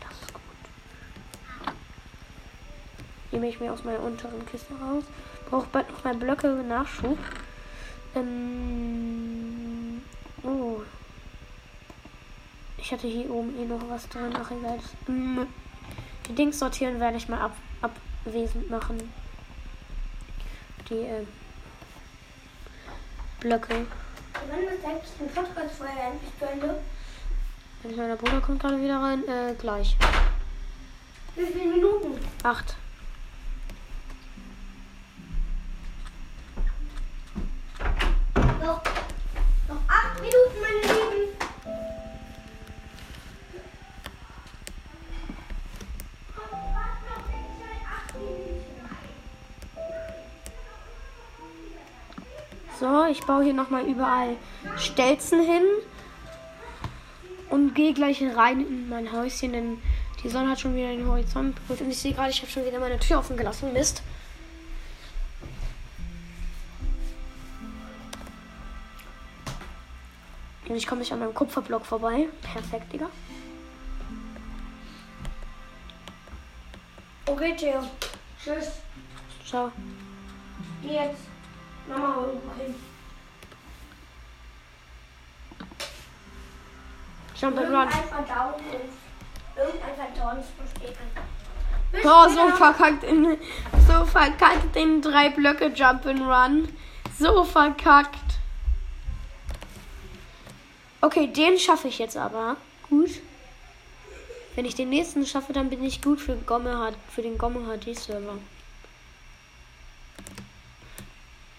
Das 0.00 0.12
ist 0.20 0.32
gut. 0.32 0.42
Nehme 3.38 3.50
ich 3.50 3.60
mir 3.60 3.72
aus 3.72 3.84
meiner 3.84 4.00
unteren 4.00 4.44
Kiste 4.46 4.74
raus. 4.74 5.04
Brauche 5.48 5.68
bald 5.70 5.88
noch 5.92 6.02
mal 6.02 6.16
Blöcke 6.16 6.48
Nachschub. 6.48 7.16
Ähm. 8.16 10.02
Oh. 10.42 10.80
Ich 12.78 12.90
hatte 12.90 13.06
hier 13.06 13.30
oben 13.30 13.56
eh 13.56 13.64
noch 13.64 13.88
was 13.88 14.08
drin. 14.08 14.34
Ach 14.34 14.50
egal. 14.50 14.80
Mm. 15.06 15.46
Die 16.26 16.34
Dings 16.34 16.58
sortieren 16.58 16.98
werde 16.98 17.16
ich 17.16 17.28
mal 17.28 17.40
ab, 17.40 17.56
abwesend 17.80 18.68
machen. 18.70 18.98
Die 20.90 20.94
äh, 20.94 21.24
Blöcke. 23.38 23.86
Wann 24.50 24.64
ist 24.64 24.84
eigentlich 24.84 25.12
ein 25.20 25.28
Podcast 25.32 25.76
vorher 25.76 26.08
endlich 26.10 26.32
zu 26.40 26.44
Ende? 26.44 26.80
Wenn 27.84 27.94
mein 27.94 28.18
Bruder 28.18 28.40
kommt 28.40 28.60
gerade 28.60 28.82
wieder 28.82 29.00
rein. 29.00 29.22
Äh, 29.28 29.54
gleich. 29.56 29.96
Wie 31.36 31.46
viele 31.46 31.72
Minuten? 31.72 32.18
Acht. 32.42 32.74
Noch, 38.60 38.82
noch 39.68 39.82
acht 40.18 40.22
Minuten, 40.22 40.60
meine 40.60 40.80
Lieben. 40.80 41.28
So, 52.80 53.06
ich 53.10 53.20
baue 53.24 53.44
hier 53.44 53.54
nochmal 53.54 53.84
überall 53.84 54.36
Stelzen 54.76 55.42
hin. 55.42 55.62
Und 57.50 57.74
gehe 57.74 57.94
gleich 57.94 58.22
rein 58.36 58.60
in 58.60 58.90
mein 58.90 59.10
Häuschen, 59.10 59.52
denn 59.52 59.78
die 60.22 60.28
Sonne 60.28 60.50
hat 60.50 60.60
schon 60.60 60.76
wieder 60.76 60.88
den 60.88 61.08
Horizont. 61.08 61.56
Und 61.68 61.80
ich 61.80 61.98
sehe 61.98 62.12
gerade, 62.12 62.30
ich 62.30 62.42
habe 62.42 62.50
schon 62.50 62.66
wieder 62.66 62.78
meine 62.78 62.98
Tür 62.98 63.20
offen 63.20 63.38
gelassen. 63.38 63.72
Mist. 63.72 64.02
Und 70.68 70.76
ich 70.76 70.86
komme 70.86 71.00
nicht 71.00 71.12
an 71.12 71.20
meinem 71.20 71.34
Kupferblock 71.34 71.86
vorbei. 71.86 72.28
Perfekt, 72.42 72.92
Digga. 72.92 73.08
Okay, 77.26 77.54
Theo. 77.56 77.82
Tschüss. 78.42 78.72
Ciao. 79.46 79.72
Geh 80.82 80.94
jetzt. 80.94 81.22
Mama 81.88 82.26
irgendwo 82.26 82.52
hin. 82.62 82.74
Jump 87.40 87.58
and 87.58 87.68
run. 87.68 87.88
Irgendein. 87.88 88.28
Irgendein 89.56 89.94
Verdauungsbestätigung. 89.96 91.06
Oh, 92.04 92.28
so 92.28 92.48
verkackt 92.56 93.04
in, 93.04 93.38
so 93.86 94.04
verkackt 94.04 94.76
in 94.76 95.00
drei 95.00 95.30
Blöcke 95.30 95.72
Jump 95.74 96.06
and 96.06 96.20
Run. 96.20 96.68
So 97.18 97.44
verkackt. 97.44 98.27
Okay, 101.00 101.28
den 101.28 101.58
schaffe 101.58 101.88
ich 101.88 101.98
jetzt 101.98 102.16
aber. 102.16 102.56
Gut. 102.88 103.10
Wenn 104.56 104.64
ich 104.64 104.74
den 104.74 104.88
nächsten 104.88 105.24
schaffe, 105.24 105.52
dann 105.52 105.70
bin 105.70 105.84
ich 105.84 106.02
gut 106.02 106.20
für, 106.20 106.34
Gomme, 106.34 106.92
für 107.14 107.22
den 107.22 107.38
Gomme 107.38 107.60
HD 107.60 107.96
Server. 107.96 108.38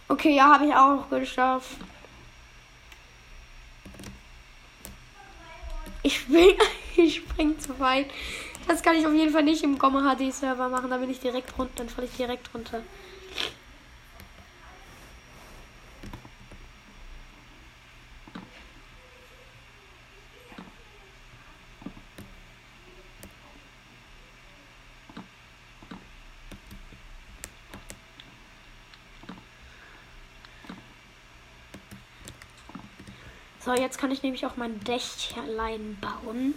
Okay, 0.09 0.35
ja, 0.35 0.53
habe 0.53 0.65
ich 0.65 0.75
auch 0.75 1.09
geschafft. 1.09 1.77
Ich 6.03 6.17
spring, 6.17 6.57
ich 6.97 7.17
spring 7.17 7.57
zu 7.59 7.79
weit. 7.79 8.07
Das 8.67 8.83
kann 8.83 8.95
ich 8.97 9.07
auf 9.07 9.13
jeden 9.13 9.31
Fall 9.31 9.43
nicht 9.43 9.63
im 9.63 9.79
Gomme 9.79 10.01
HD 10.01 10.33
Server 10.33 10.67
machen. 10.67 10.89
Da 10.89 10.97
bin 10.97 11.09
ich 11.09 11.19
direkt 11.19 11.57
runter. 11.57 11.73
Dann 11.77 11.89
falle 11.89 12.07
ich 12.07 12.17
direkt 12.17 12.53
runter. 12.53 12.81
So, 33.69 33.75
jetzt 33.75 33.99
kann 33.99 34.09
ich 34.09 34.23
nämlich 34.23 34.47
auch 34.47 34.57
mein 34.57 34.83
Dächlein 34.83 35.95
bauen. 36.01 36.55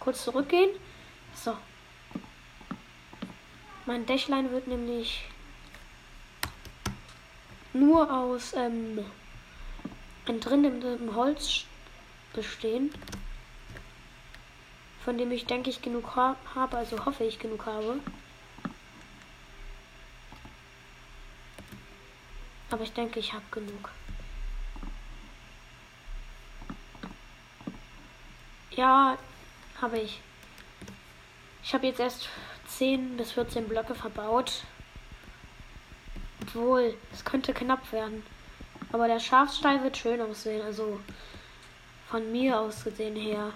Kurz 0.00 0.24
zurückgehen. 0.24 0.70
So. 1.34 1.54
Mein 3.84 4.06
Dächlein 4.06 4.50
wird 4.52 4.68
nämlich 4.68 5.26
nur 7.74 8.10
aus 8.10 8.54
ähm, 8.54 9.04
entrindendem 10.28 11.14
Holz 11.14 11.64
bestehen, 12.32 12.92
von 15.04 15.16
dem 15.18 15.32
ich 15.32 15.46
denke 15.46 15.70
ich 15.70 15.80
genug 15.82 16.16
ha 16.16 16.36
habe, 16.54 16.76
also 16.76 17.04
hoffe 17.04 17.24
ich 17.24 17.38
genug 17.38 17.66
habe. 17.66 18.00
Aber 22.70 22.82
ich 22.82 22.92
denke, 22.92 23.18
ich 23.18 23.32
habe 23.32 23.44
genug. 23.50 23.90
Ja, 28.70 29.16
habe 29.80 29.98
ich. 29.98 30.20
Ich 31.64 31.74
habe 31.74 31.86
jetzt 31.86 32.00
erst 32.00 32.28
10 32.68 33.16
bis 33.16 33.32
14 33.32 33.66
Blöcke 33.66 33.94
verbaut. 33.94 34.64
Obwohl, 36.42 36.94
es 37.12 37.24
könnte 37.24 37.52
knapp 37.52 37.90
werden. 37.92 38.22
Aber 38.92 39.06
der 39.06 39.20
Schafstall 39.20 39.82
wird 39.82 39.96
schön 39.96 40.20
aussehen, 40.20 40.62
also 40.62 41.00
von 42.08 42.32
mir 42.32 42.58
aus 42.58 42.84
gesehen 42.84 43.16
her. 43.16 43.52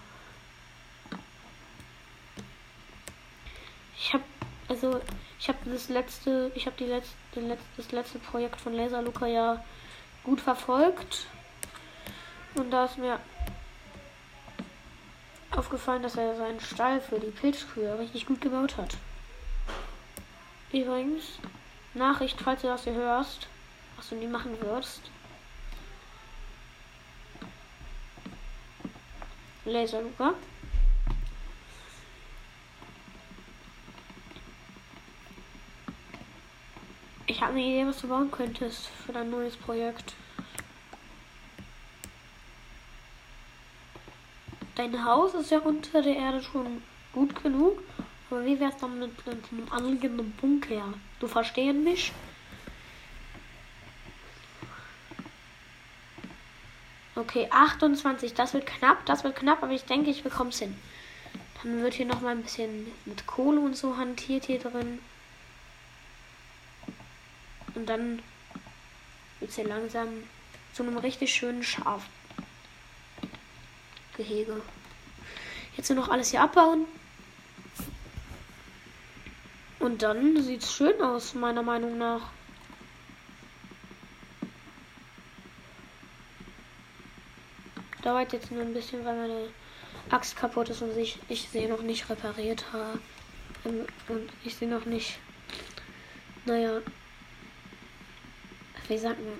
Ich 3.96 4.12
habe 4.12 4.24
also 4.72 5.00
ich 5.38 5.48
habe 5.48 5.58
das 5.66 5.90
letzte, 5.90 6.50
ich 6.54 6.64
habe 6.64 6.76
die 6.78 6.86
letzte, 6.86 7.40
letzte, 7.40 7.66
das 7.76 7.92
letzte 7.92 8.18
Projekt 8.18 8.58
von 8.58 8.72
Laser 8.72 9.02
Luca 9.02 9.26
ja 9.26 9.62
gut 10.24 10.40
verfolgt 10.40 11.26
und 12.54 12.70
da 12.70 12.86
ist 12.86 12.96
mir 12.96 13.18
aufgefallen, 15.50 16.02
dass 16.02 16.16
er 16.16 16.36
seinen 16.36 16.60
Stall 16.60 17.02
für 17.02 17.20
die 17.20 17.30
Pilzkühe 17.30 17.98
richtig 17.98 18.24
gut 18.24 18.40
gebaut 18.40 18.78
hat. 18.78 18.96
Übrigens, 20.72 21.38
Nachricht, 21.92 22.40
falls 22.40 22.62
du 22.62 22.68
das 22.68 22.84
hier 22.84 22.94
hörst, 22.94 23.48
was 23.98 24.08
du 24.08 24.14
nie 24.14 24.26
machen 24.26 24.58
wirst. 24.62 25.11
Laser 29.64 30.02
Luca. 30.02 30.34
Ich 37.26 37.40
habe 37.40 37.52
eine 37.52 37.62
Idee, 37.62 37.86
was 37.86 38.00
du 38.00 38.08
bauen 38.08 38.30
könntest 38.30 38.88
für 38.88 39.12
dein 39.12 39.30
neues 39.30 39.56
Projekt. 39.56 40.14
Dein 44.74 45.04
Haus 45.04 45.34
ist 45.34 45.50
ja 45.50 45.58
unter 45.60 46.02
der 46.02 46.16
Erde 46.16 46.42
schon 46.42 46.82
gut 47.12 47.40
genug. 47.42 47.82
Aber 48.30 48.44
wie 48.44 48.58
wär's 48.58 48.78
dann 48.78 48.98
mit, 48.98 49.26
mit 49.26 49.52
einem 49.52 49.70
anliegenden 49.70 50.32
Bunker? 50.32 50.94
Du 51.20 51.28
verstehen 51.28 51.84
mich? 51.84 52.12
Okay, 57.14 57.46
28. 57.50 58.32
Das 58.34 58.54
wird 58.54 58.66
knapp, 58.66 59.04
das 59.04 59.22
wird 59.22 59.36
knapp, 59.36 59.62
aber 59.62 59.72
ich 59.72 59.84
denke, 59.84 60.10
ich 60.10 60.22
bekomme 60.22 60.50
es 60.50 60.58
hin. 60.58 60.76
Dann 61.62 61.82
wird 61.82 61.94
hier 61.94 62.06
noch 62.06 62.20
mal 62.22 62.30
ein 62.30 62.42
bisschen 62.42 62.90
mit 63.04 63.26
Kohle 63.26 63.60
und 63.60 63.76
so 63.76 63.96
hantiert 63.96 64.46
hier 64.46 64.58
drin. 64.58 64.98
Und 67.74 67.86
dann 67.86 68.22
wird 69.40 69.50
es 69.50 69.56
hier 69.56 69.66
langsam 69.68 70.08
zu 70.72 70.82
einem 70.82 70.96
richtig 70.96 71.34
schönen 71.34 71.62
Schafgehege. 71.62 72.02
Jetzt 75.76 75.90
nur 75.90 76.00
noch 76.00 76.08
alles 76.08 76.30
hier 76.30 76.40
abbauen. 76.42 76.86
Und 79.78 80.02
dann 80.02 80.42
sieht 80.42 80.62
es 80.62 80.72
schön 80.72 81.00
aus, 81.02 81.34
meiner 81.34 81.62
Meinung 81.62 81.98
nach. 81.98 82.30
Dauert 88.02 88.32
jetzt 88.32 88.50
nur 88.50 88.62
ein 88.62 88.74
bisschen, 88.74 89.04
weil 89.04 89.16
meine 89.16 89.48
Axt 90.10 90.36
kaputt 90.36 90.68
ist 90.68 90.82
und 90.82 90.96
ich, 90.96 91.18
ich 91.28 91.48
sie 91.48 91.66
noch 91.66 91.82
nicht 91.82 92.08
repariert 92.10 92.64
habe. 92.72 92.98
Und 93.64 94.30
ich 94.44 94.56
sie 94.56 94.66
noch 94.66 94.84
nicht. 94.84 95.18
Naja. 96.44 96.80
Wie 98.88 98.98
sagt 98.98 99.18
man? 99.20 99.38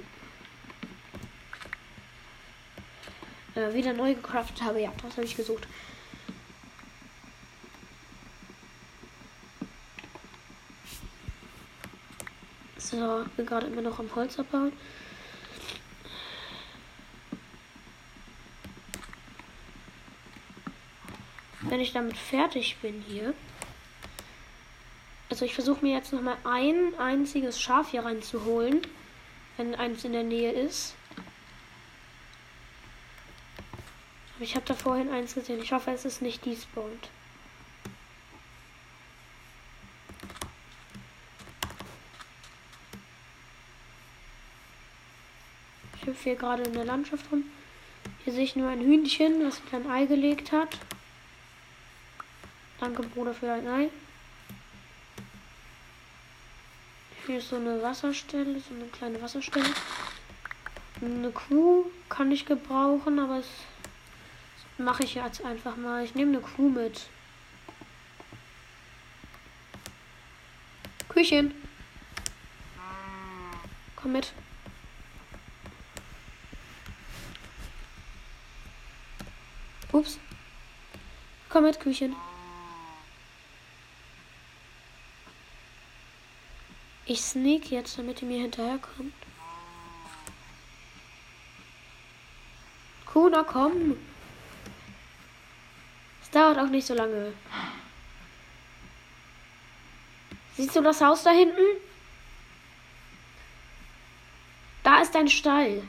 Äh, 3.55 3.75
wieder 3.75 3.93
neu 3.93 4.15
gecraftet 4.15 4.63
habe. 4.63 4.81
Ja, 4.81 4.93
das 5.03 5.17
habe 5.17 5.27
ich 5.27 5.37
gesucht. 5.37 5.67
So, 12.79 13.25
bin 13.37 13.47
gerade 13.47 13.67
immer 13.67 13.83
noch 13.83 13.99
am 13.99 14.15
Holz 14.15 14.39
abbauen. 14.39 14.73
Wenn 21.73 21.81
ich 21.81 21.95
damit 21.95 22.19
fertig 22.19 22.77
bin 22.83 23.03
hier. 23.09 23.33
Also 25.31 25.47
ich 25.47 25.55
versuche 25.55 25.83
mir 25.83 25.97
jetzt 25.97 26.13
noch 26.13 26.21
mal 26.21 26.37
ein 26.45 26.93
einziges 26.99 27.59
Schaf 27.59 27.93
hier 27.93 28.05
reinzuholen, 28.05 28.83
wenn 29.57 29.75
eins 29.75 30.05
in 30.05 30.13
der 30.13 30.23
Nähe 30.23 30.53
ist. 30.53 30.95
Aber 34.37 34.45
ich 34.45 34.55
habe 34.55 34.67
da 34.67 34.75
vorhin 34.75 35.09
eins 35.09 35.33
gesehen. 35.33 35.63
Ich 35.63 35.73
hoffe, 35.73 35.93
es 35.93 36.05
ist 36.05 36.21
nicht 36.21 36.45
despawned. 36.45 37.09
Ich 45.97 46.07
hüpfe 46.07 46.23
hier 46.23 46.37
gerade 46.37 46.65
in 46.65 46.75
der 46.75 46.85
Landschaft 46.85 47.33
rum. 47.33 47.45
Hier 48.25 48.35
sehe 48.35 48.45
ich 48.45 48.57
nur 48.57 48.69
ein 48.69 48.81
Hühnchen, 48.81 49.41
das 49.41 49.63
ein 49.73 49.91
Ei 49.91 50.05
gelegt 50.05 50.53
hat. 50.53 50.79
Danke, 52.83 53.05
Bruder, 53.05 53.33
für 53.33 53.47
dein 53.47 53.69
Ei. 53.69 53.91
Hier 57.25 57.39
ist 57.39 57.51
so 57.51 57.55
eine 57.55 57.81
Wasserstelle, 57.81 58.59
so 58.59 58.75
eine 58.75 58.87
kleine 58.87 59.23
Wasserstelle. 59.23 59.73
Eine 61.01 61.31
Kuh 61.31 61.85
kann 62.09 62.33
ich 62.33 62.45
gebrauchen, 62.45 63.21
aber 63.21 63.37
das 63.37 63.47
mache 64.79 65.05
ich 65.05 65.15
jetzt 65.15 65.45
einfach 65.45 65.77
mal. 65.77 66.05
Ich 66.05 66.17
nehme 66.17 66.33
eine 66.33 66.41
Kuh 66.41 66.71
mit. 66.71 67.03
Küchen. 71.09 71.55
Komm 73.95 74.11
mit. 74.11 74.33
Ups. 79.93 80.19
Komm 81.49 81.63
mit, 81.63 81.79
Küchen. 81.79 82.17
Ich 87.13 87.21
sneak 87.21 87.71
jetzt, 87.71 87.99
damit 87.99 88.23
ihr 88.23 88.29
mir 88.29 88.41
hinterherkommt. 88.41 89.13
Kuna, 93.05 93.43
komm. 93.43 93.99
Es 96.23 96.31
dauert 96.31 96.59
auch 96.59 96.71
nicht 96.71 96.87
so 96.87 96.95
lange. 96.95 97.35
Siehst 100.57 100.75
du 100.75 100.81
das 100.81 101.03
Haus 101.03 101.23
da 101.23 101.33
hinten? 101.33 101.61
Da 104.83 105.03
ist 105.03 105.15
dein 105.15 105.29
Stall. 105.29 105.83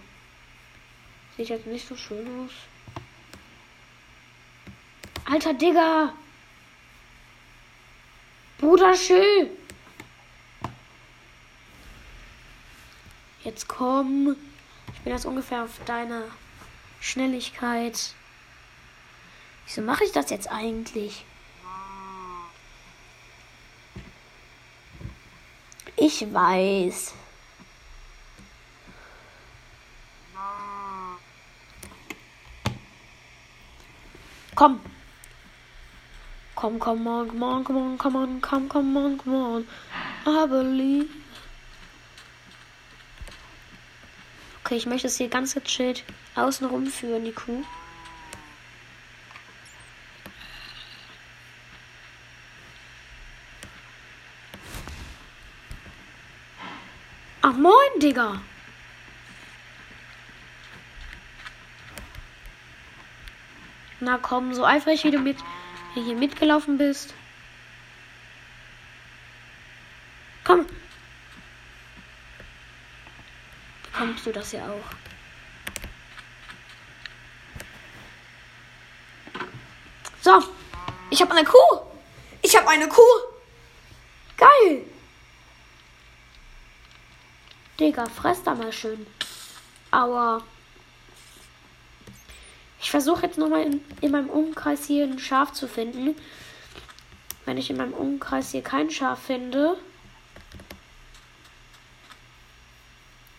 Sieht 1.38 1.48
jetzt 1.48 1.68
nicht 1.68 1.88
so 1.88 1.96
schön 1.96 2.28
aus. 2.46 2.52
Alter 5.32 5.54
Digger. 5.54 6.14
Bruder 8.58 8.94
Schill. 8.94 9.62
jetzt 13.54 13.68
komm. 13.68 14.36
Ich 14.96 15.02
bin 15.02 15.13
jetzt 15.13 15.26
ungefähr 15.26 15.63
auf 15.63 15.80
deiner 15.86 16.24
Schnelligkeit. 17.00 18.16
Wieso 19.66 19.82
mache 19.82 20.04
ich 20.04 20.12
das 20.12 20.32
jetzt 20.32 20.52
eigentlich? 20.52 21.24
Ich 25.96 26.34
weiß. 26.34 27.13
Komm. 34.56 34.80
Komm, 36.56 36.80
komm 36.80 37.04
komm, 37.04 37.28
komm, 37.28 37.63
komm, 37.63 37.63
komm, 37.63 37.98
komm, 37.98 37.98
komm, 37.98 37.98
komm, 37.98 38.42
komm, 38.42 38.42
komm, 38.42 38.70
komm, 38.70 38.94
komm, 38.94 39.18
komm, 39.18 39.18
komm. 39.24 39.68
I 40.26 40.48
believe. 40.48 41.23
Okay, 44.65 44.76
ich 44.76 44.86
möchte 44.86 45.08
es 45.08 45.17
hier 45.17 45.28
ganz 45.28 45.54
gechillt 45.54 46.06
außen 46.36 46.65
rumführen, 46.65 47.26
die 47.26 47.34
Kuh. 47.34 47.65
Ach 57.41 57.54
moin, 57.58 57.99
Digga. 57.99 58.41
Na 63.99 64.17
komm, 64.17 64.54
so 64.54 64.65
eifrig 64.65 65.04
wie 65.04 65.12
du 65.12 65.19
mit 65.19 65.38
hier 65.93 66.15
mitgelaufen 66.15 66.78
bist. 66.78 67.13
Komm. 70.45 70.65
Bekommst 74.04 74.26
du 74.26 74.34
das 74.34 74.52
ja 74.52 74.70
auch. 74.70 74.84
So. 80.22 80.44
Ich 81.10 81.22
habe 81.22 81.32
eine 81.32 81.46
Kuh. 81.46 81.80
Ich 82.42 82.54
habe 82.58 82.68
eine 82.68 82.89
Kuh. 82.89 83.02
Geil. 84.36 84.86
Digga, 87.80 88.06
fress 88.08 88.44
da 88.44 88.56
mal 88.56 88.74
schön. 88.74 89.08
Aua. 89.92 90.42
Ich 92.82 92.92
versuche 92.92 93.26
jetzt 93.26 93.38
nochmal 93.38 93.62
in, 93.62 93.86
in 94.02 94.12
meinem 94.12 94.30
Umkreis 94.30 94.86
hier 94.86 95.06
ein 95.06 95.18
Schaf 95.18 95.54
zu 95.54 95.66
finden. 95.70 96.18
Wenn 97.46 97.58
ich 97.58 97.70
in 97.70 97.78
meinem 97.78 97.94
Umkreis 97.94 98.52
hier 98.52 98.63
kein 98.63 98.89
Schaf 98.89 99.24
finde, 99.24 99.78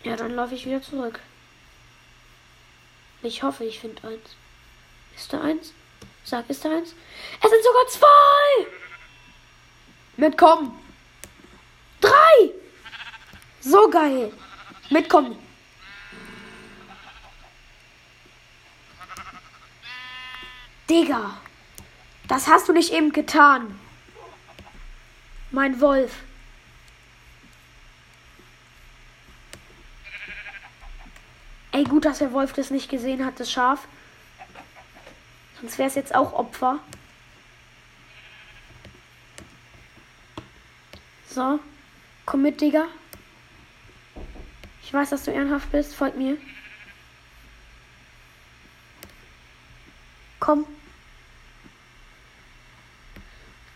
ja, 0.05 0.15
dann 0.15 0.35
laufe 0.35 0.53
ich 0.53 0.65
wieder 0.65 0.81
zurück. 0.81 1.19
Ich 3.23 3.41
hoffe, 3.41 3.65
ich 3.65 3.79
finde 3.79 4.07
eins. 4.07 4.35
Ist 5.15 5.33
da 5.33 5.41
eins? 5.41 5.73
Sag, 6.23 6.47
ist 6.49 6.63
da 6.63 6.69
eins? 6.69 6.93
Es 7.43 7.49
sind 7.49 7.63
sogar 7.63 7.87
zwei! 7.87 8.67
Mitkommen! 10.17 10.79
Drei! 12.01 12.51
So 13.61 13.89
geil. 13.89 14.31
Mitkommen. 14.91 15.37
Digga. 20.87 21.37
Das 22.27 22.47
hast 22.47 22.69
du 22.69 22.73
nicht 22.73 22.91
eben 22.91 23.11
getan. 23.11 23.79
Mein 25.49 25.81
Wolf. 25.81 26.11
Ey, 31.75 31.83
gut, 31.83 32.05
dass 32.05 32.19
der 32.19 32.31
Wolf 32.31 32.53
das 32.53 32.71
nicht 32.71 32.89
gesehen 32.89 33.25
hat, 33.25 33.37
das 33.37 33.51
Schaf. 33.51 33.85
Sonst 35.59 35.77
wäre 35.77 35.89
es 35.89 35.95
jetzt 35.95 36.15
auch 36.15 36.31
Opfer. 36.31 36.79
So. 41.27 41.59
Komm 42.25 42.43
mit, 42.43 42.61
Digga. 42.61 42.85
Ich 44.83 44.93
weiß, 44.93 45.09
dass 45.09 45.25
du 45.25 45.31
ehrenhaft 45.31 45.69
bist. 45.73 45.93
Folgt 45.93 46.17
mir. 46.17 46.37
Komm. 50.39 50.65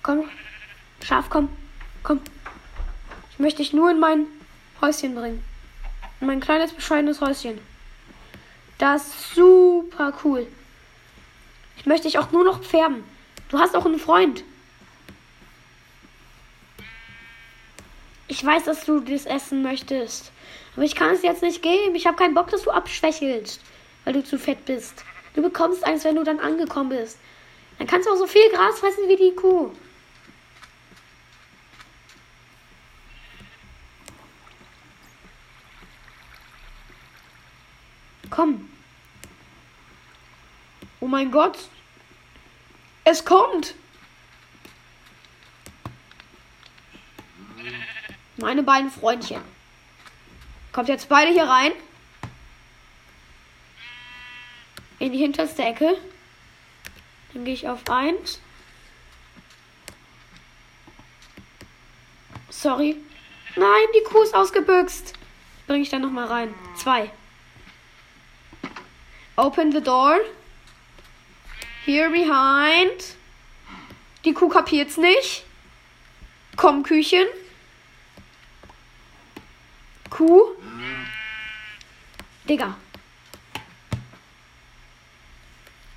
Komm. 0.04 0.30
Schaf, 1.04 1.30
komm. 1.30 1.50
Komm. 2.04 2.22
Ich 3.32 3.40
möchte 3.40 3.58
dich 3.58 3.74
nur 3.74 3.92
in 3.92 4.00
mein 4.00 4.26
Häuschen 4.80 5.16
bringen. 5.16 5.44
In 6.22 6.28
mein 6.28 6.40
kleines, 6.40 6.72
bescheidenes 6.72 7.20
Häuschen. 7.20 7.60
Das 8.80 9.08
ist 9.08 9.36
super 9.36 10.14
cool. 10.24 10.48
Ich 11.78 11.86
möchte 11.86 12.08
dich 12.08 12.18
auch 12.18 12.32
nur 12.32 12.46
noch 12.46 12.64
färben. 12.64 13.04
Du 13.50 13.60
hast 13.60 13.76
auch 13.76 13.86
einen 13.86 14.00
Freund. 14.00 14.44
Ich 18.28 18.44
weiß, 18.44 18.64
dass 18.64 18.86
du 18.86 19.02
das 19.02 19.26
essen 19.26 19.62
möchtest. 19.64 20.32
Aber 20.76 20.86
ich 20.86 20.96
kann 20.96 21.14
es 21.14 21.24
jetzt 21.24 21.42
nicht 21.42 21.62
geben. 21.62 21.94
Ich 21.96 22.08
habe 22.08 22.16
keinen 22.16 22.34
Bock, 22.34 22.50
dass 22.52 22.62
du 22.62 22.72
abschwächelst, 22.72 23.60
weil 24.06 24.14
du 24.14 24.24
zu 24.24 24.40
fett 24.40 24.66
bist. 24.66 25.04
Du 25.34 25.42
bekommst 25.42 25.84
eins, 25.84 26.06
wenn 26.06 26.16
du 26.16 26.24
dann 26.24 26.40
angekommen 26.40 26.90
bist. 26.90 27.18
Dann 27.78 27.88
kannst 27.88 28.08
du 28.08 28.14
auch 28.14 28.18
so 28.18 28.28
viel 28.28 28.50
Gras 28.52 28.80
fressen 28.80 29.10
wie 29.10 29.18
die 29.18 29.36
Kuh. 29.36 29.72
Komm. 38.30 38.69
Oh 41.00 41.08
mein 41.08 41.32
Gott. 41.32 41.58
Es 43.04 43.24
kommt. 43.24 43.76
Meine 48.38 48.64
beiden 48.64 48.92
Freundchen. 48.92 49.42
Kommt 50.72 50.90
jetzt 50.90 51.10
beide 51.10 51.32
hier 51.32 51.46
rein. 51.46 51.72
In 55.00 55.12
die 55.12 55.18
hinterste 55.18 55.64
Ecke. 55.64 55.98
Dann 57.34 57.46
gehe 57.46 57.54
ich 57.54 57.68
auf 57.68 57.90
1. 57.90 58.40
Sorry. 62.50 62.98
Nein, 63.56 63.86
die 63.96 64.04
Kuh 64.04 64.22
ist 64.22 64.36
ausgebüxt. 64.36 65.14
Bringe 65.68 65.84
ich 65.84 65.90
dann 65.90 66.02
nochmal 66.02 66.28
rein. 66.28 66.54
2. 66.78 67.12
Open 69.36 69.72
the 69.72 69.82
door. 69.82 70.20
Here 71.90 72.12
behind. 72.12 73.16
Die 74.24 74.36
Kuh 74.36 74.48
kapiert's 74.48 74.96
nicht. 74.98 75.44
Komm, 76.56 76.84
Küchen. 76.84 77.26
Kuh. 80.12 80.56
Digga. 82.48 82.78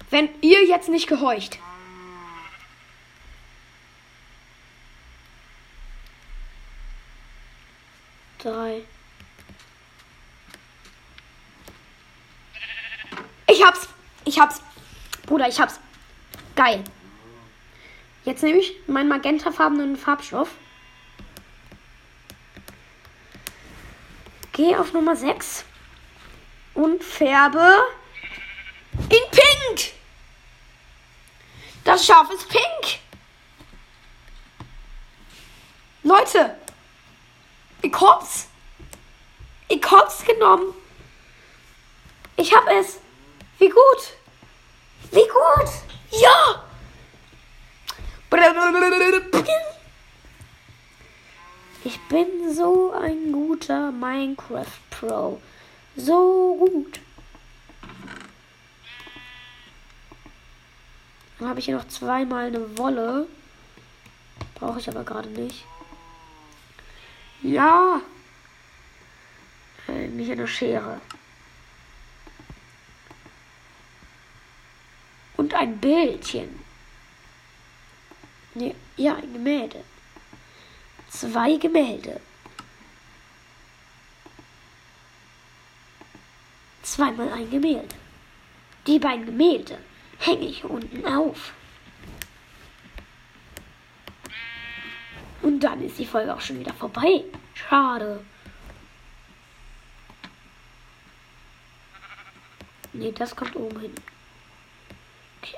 Wenn 0.08 0.30
ihr 0.40 0.64
jetzt 0.64 0.88
nicht 0.88 1.08
gehorcht. 1.08 1.58
Drei. 8.38 8.80
Ich 13.46 13.62
hab's. 13.62 13.88
Ich 14.24 14.40
hab's. 14.40 14.62
Bruder, 15.26 15.48
ich 15.48 15.60
hab's. 15.60 15.80
Geil. 16.56 16.82
Jetzt 18.24 18.42
nehme 18.42 18.58
ich 18.58 18.74
meinen 18.86 19.08
magentafarbenen 19.08 19.96
Farbstoff. 19.96 20.50
Gehe 24.52 24.78
auf 24.78 24.92
Nummer 24.92 25.16
6 25.16 25.64
und 26.74 27.02
färbe 27.02 27.78
in 28.92 29.30
Pink. 29.30 29.92
Das 31.84 32.06
Schaf 32.06 32.30
ist 32.30 32.48
pink. 32.48 33.00
Leute, 36.04 36.56
ich 37.80 37.94
hab's. 37.94 38.46
Ich 39.68 39.90
hab's 39.90 40.24
genommen. 40.24 40.74
Ich 42.36 42.54
hab 42.54 42.68
es. 42.68 43.00
Wie 43.58 43.68
gut. 43.68 44.21
Wie 45.12 45.28
gut. 45.28 45.70
Ja. 46.10 46.64
Ich 51.84 52.00
bin 52.08 52.54
so 52.54 52.92
ein 52.92 53.30
guter 53.30 53.92
Minecraft 53.92 54.64
Pro. 54.90 55.40
So 55.96 56.56
gut. 56.58 57.00
Dann 61.38 61.48
habe 61.48 61.58
ich 61.58 61.66
hier 61.66 61.76
noch 61.76 61.88
zweimal 61.88 62.46
eine 62.46 62.78
Wolle. 62.78 63.26
Brauche 64.54 64.78
ich 64.78 64.88
aber 64.88 65.04
gerade 65.04 65.28
nicht. 65.28 65.66
Ja. 67.42 68.00
Äh, 69.88 70.08
nicht 70.08 70.30
eine 70.30 70.48
Schere. 70.48 71.00
Ein 75.62 75.78
Bildchen. 75.78 76.58
Nee, 78.54 78.74
ja, 78.96 79.14
ein 79.14 79.32
Gemälde. 79.32 79.84
Zwei 81.08 81.56
Gemälde. 81.56 82.20
Zweimal 86.82 87.32
ein 87.32 87.48
Gemälde. 87.48 87.94
Die 88.88 88.98
beiden 88.98 89.24
Gemälde 89.24 89.78
hänge 90.18 90.46
ich 90.46 90.64
unten 90.64 91.06
auf. 91.06 91.52
Und 95.42 95.60
dann 95.60 95.80
ist 95.82 95.98
die 95.98 96.06
Folge 96.06 96.34
auch 96.34 96.40
schon 96.40 96.58
wieder 96.58 96.74
vorbei. 96.74 97.22
Schade. 97.54 98.24
Nee, 102.92 103.12
das 103.12 103.36
kommt 103.36 103.54
oben 103.54 103.78
hin. 103.78 103.94
Okay, 105.42 105.56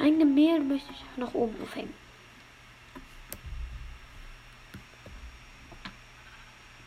ein, 0.00 0.18
Gemälde 0.18 0.64
möchte 0.64 0.92
ich 0.92 1.18
noch 1.18 1.34
oben 1.34 1.60
aufhängen. 1.60 1.92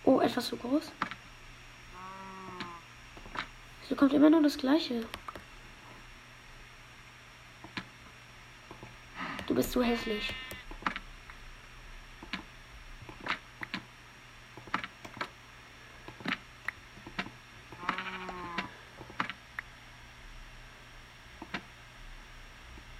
Oh, 0.05 0.21
etwas 0.21 0.47
zu 0.47 0.55
groß. 0.55 0.91
Hier 3.87 3.97
kommt 3.97 4.13
immer 4.13 4.29
nur 4.29 4.41
das 4.41 4.57
gleiche. 4.57 5.05
Du 9.47 9.53
bist 9.53 9.73
so 9.73 9.83
hässlich. 9.83 10.33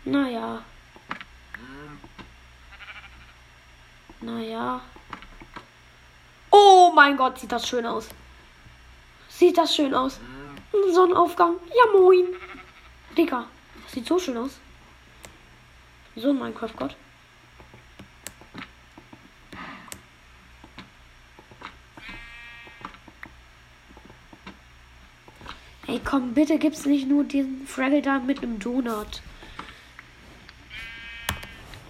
Naja. 0.03 0.61
Naja. 4.19 4.81
Oh 6.49 6.91
mein 7.11 7.17
Gott, 7.17 7.39
sieht 7.39 7.51
das 7.51 7.67
schön 7.67 7.85
aus. 7.85 8.07
Sieht 9.27 9.57
das 9.57 9.75
schön 9.75 9.93
aus. 9.93 10.19
Sonnenaufgang. 10.93 11.55
Ja, 11.67 11.99
moin. 11.99 12.25
Digga, 13.17 13.47
das 13.83 13.91
sieht 13.91 14.07
so 14.07 14.17
schön 14.17 14.37
aus. 14.37 14.51
So 16.15 16.29
ein 16.29 16.39
Minecraft-Gott. 16.39 16.95
Ey, 25.87 25.99
komm, 26.05 26.33
bitte 26.33 26.57
gibt's 26.57 26.85
nicht 26.85 27.09
nur 27.09 27.25
diesen 27.25 27.67
Fraggle 27.67 28.01
da 28.01 28.19
mit 28.19 28.41
einem 28.41 28.57
Donut. 28.59 29.21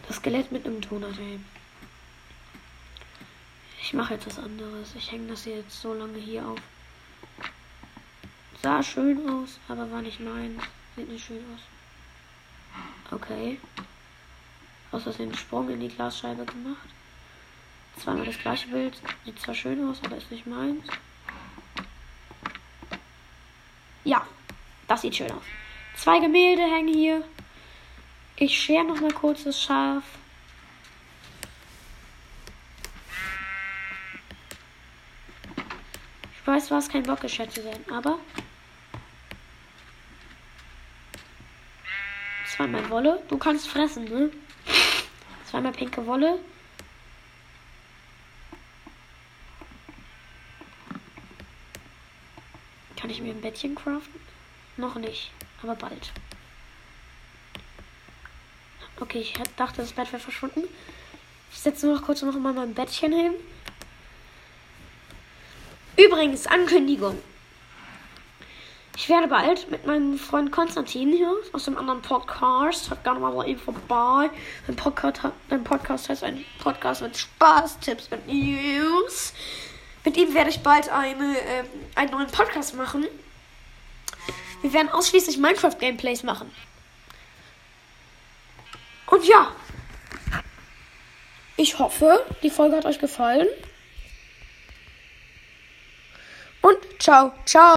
Das 0.08 0.18
Skelett 0.18 0.52
mit 0.52 0.66
einem 0.66 0.82
Donut, 0.82 1.20
ey. 1.20 1.40
Ich 3.92 3.98
mache 3.98 4.14
jetzt 4.14 4.26
was 4.26 4.40
anderes. 4.40 4.96
Ich 4.96 5.12
hänge 5.12 5.28
das 5.28 5.44
jetzt 5.44 5.82
so 5.82 5.94
lange 5.94 6.18
hier 6.18 6.48
auf. 6.48 6.60
Sah 8.64 8.82
schön 8.82 9.30
aus, 9.30 9.60
aber 9.68 9.92
war 9.92 10.02
nicht 10.02 10.22
meins. 10.22 10.64
Sieht 10.96 11.10
nicht 11.10 11.26
schön 11.26 11.44
aus. 11.54 11.60
Okay. 13.12 13.60
Aus 14.94 15.04
Versehen 15.04 15.36
Sprung 15.36 15.70
in 15.70 15.82
die 15.82 15.90
Glasscheibe 15.90 16.46
gemacht. 16.46 16.88
Zweimal 17.98 18.26
das 18.28 18.40
gleiche 18.40 18.70
Bild. 18.70 18.98
Sieht 19.26 19.38
zwar 19.42 19.56
schön 19.56 19.86
aus, 19.90 19.98
aber 20.06 20.16
ist 20.16 20.32
nicht 20.32 20.48
meins. 20.48 20.86
Ja, 24.06 24.26
das 24.88 25.02
sieht 25.02 25.18
schön 25.18 25.32
aus. 25.34 25.44
Zwei 25.98 26.22
Gemälde 26.22 26.62
hängen 26.62 26.94
hier. 26.94 27.26
Ich 28.38 28.58
schere 28.58 28.86
noch 28.86 29.02
mal 29.02 29.12
kurz 29.12 29.44
das 29.44 29.62
Schaf. 29.62 30.06
Weiß, 36.52 36.68
du 36.68 36.76
hast 36.76 36.92
keinen 36.92 37.04
Bock, 37.04 37.22
geschert 37.22 37.54
zu 37.54 37.64
werden, 37.64 37.86
aber 37.92 38.20
Zweimal 42.56 42.90
Wolle. 42.90 43.24
Du 43.30 43.38
kannst 43.38 43.70
fressen, 43.70 44.04
ne? 44.04 44.30
Zweimal 45.50 45.72
pinke 45.72 46.06
Wolle. 46.06 46.38
Kann 52.98 53.10
ich 53.10 53.22
mir 53.22 53.32
ein 53.32 53.42
Bettchen 53.42 53.74
craften? 53.74 54.20
Noch 54.78 54.96
nicht, 54.96 55.32
aber 55.64 55.76
bald. 55.76 56.12
Okay, 59.00 59.20
ich 59.20 59.34
dachte, 59.56 59.82
das 59.82 59.94
Bett 59.94 60.12
wäre 60.12 60.22
verschwunden. 60.22 60.66
Ich 61.52 61.60
setze 61.60 61.88
noch 61.88 62.04
kurz 62.04 62.22
noch 62.22 62.38
mal 62.38 62.54
mein 62.54 62.74
Bettchen 62.74 63.14
hin. 63.14 63.34
Übrigens, 65.98 66.48
Ankündigung. 66.48 67.18
Ich 68.96 69.10
werde 69.10 69.28
bald 69.28 69.70
mit 69.72 69.86
meinem 69.86 70.18
Freund 70.18 70.52
Konstantin 70.52 71.12
hier 71.12 71.34
aus 71.54 71.66
dem 71.66 71.78
anderen 71.78 72.02
Podcast, 72.02 72.90
hat 72.90 73.04
gerne 73.04 73.20
mal 73.20 73.48
ihm 73.48 73.58
vorbei. 73.58 74.30
Mein 74.68 74.76
Podcast, 74.76 75.22
mein 75.50 75.64
Podcast 75.64 76.10
heißt 76.10 76.24
ein 76.24 76.46
Podcast 76.60 77.02
mit 77.02 77.18
Spaß, 77.18 77.80
Tipps 77.80 78.10
und 78.12 78.28
News. 78.28 79.34
Mit 80.04 80.18
ihm 80.18 80.34
werde 80.34 80.50
ich 80.50 80.60
bald 80.60 80.90
eine, 80.90 81.38
ähm, 81.40 81.66
einen 81.96 82.12
neuen 82.12 82.28
Podcast 82.28 82.76
machen. 82.76 83.06
Wir 84.62 84.74
werden 84.74 84.90
ausschließlich 84.90 85.38
Minecraft-Gameplays 85.38 86.24
machen. 86.24 86.52
Und 89.08 89.26
ja, 89.26 89.52
ich 91.58 91.80
hoffe, 91.80 92.26
die 92.44 92.50
Folge 92.50 92.78
hat 92.78 92.86
euch 92.86 93.00
gefallen. 93.00 93.48
Und 96.62 96.78
ciao, 97.00 97.32
ciao. 97.46 97.62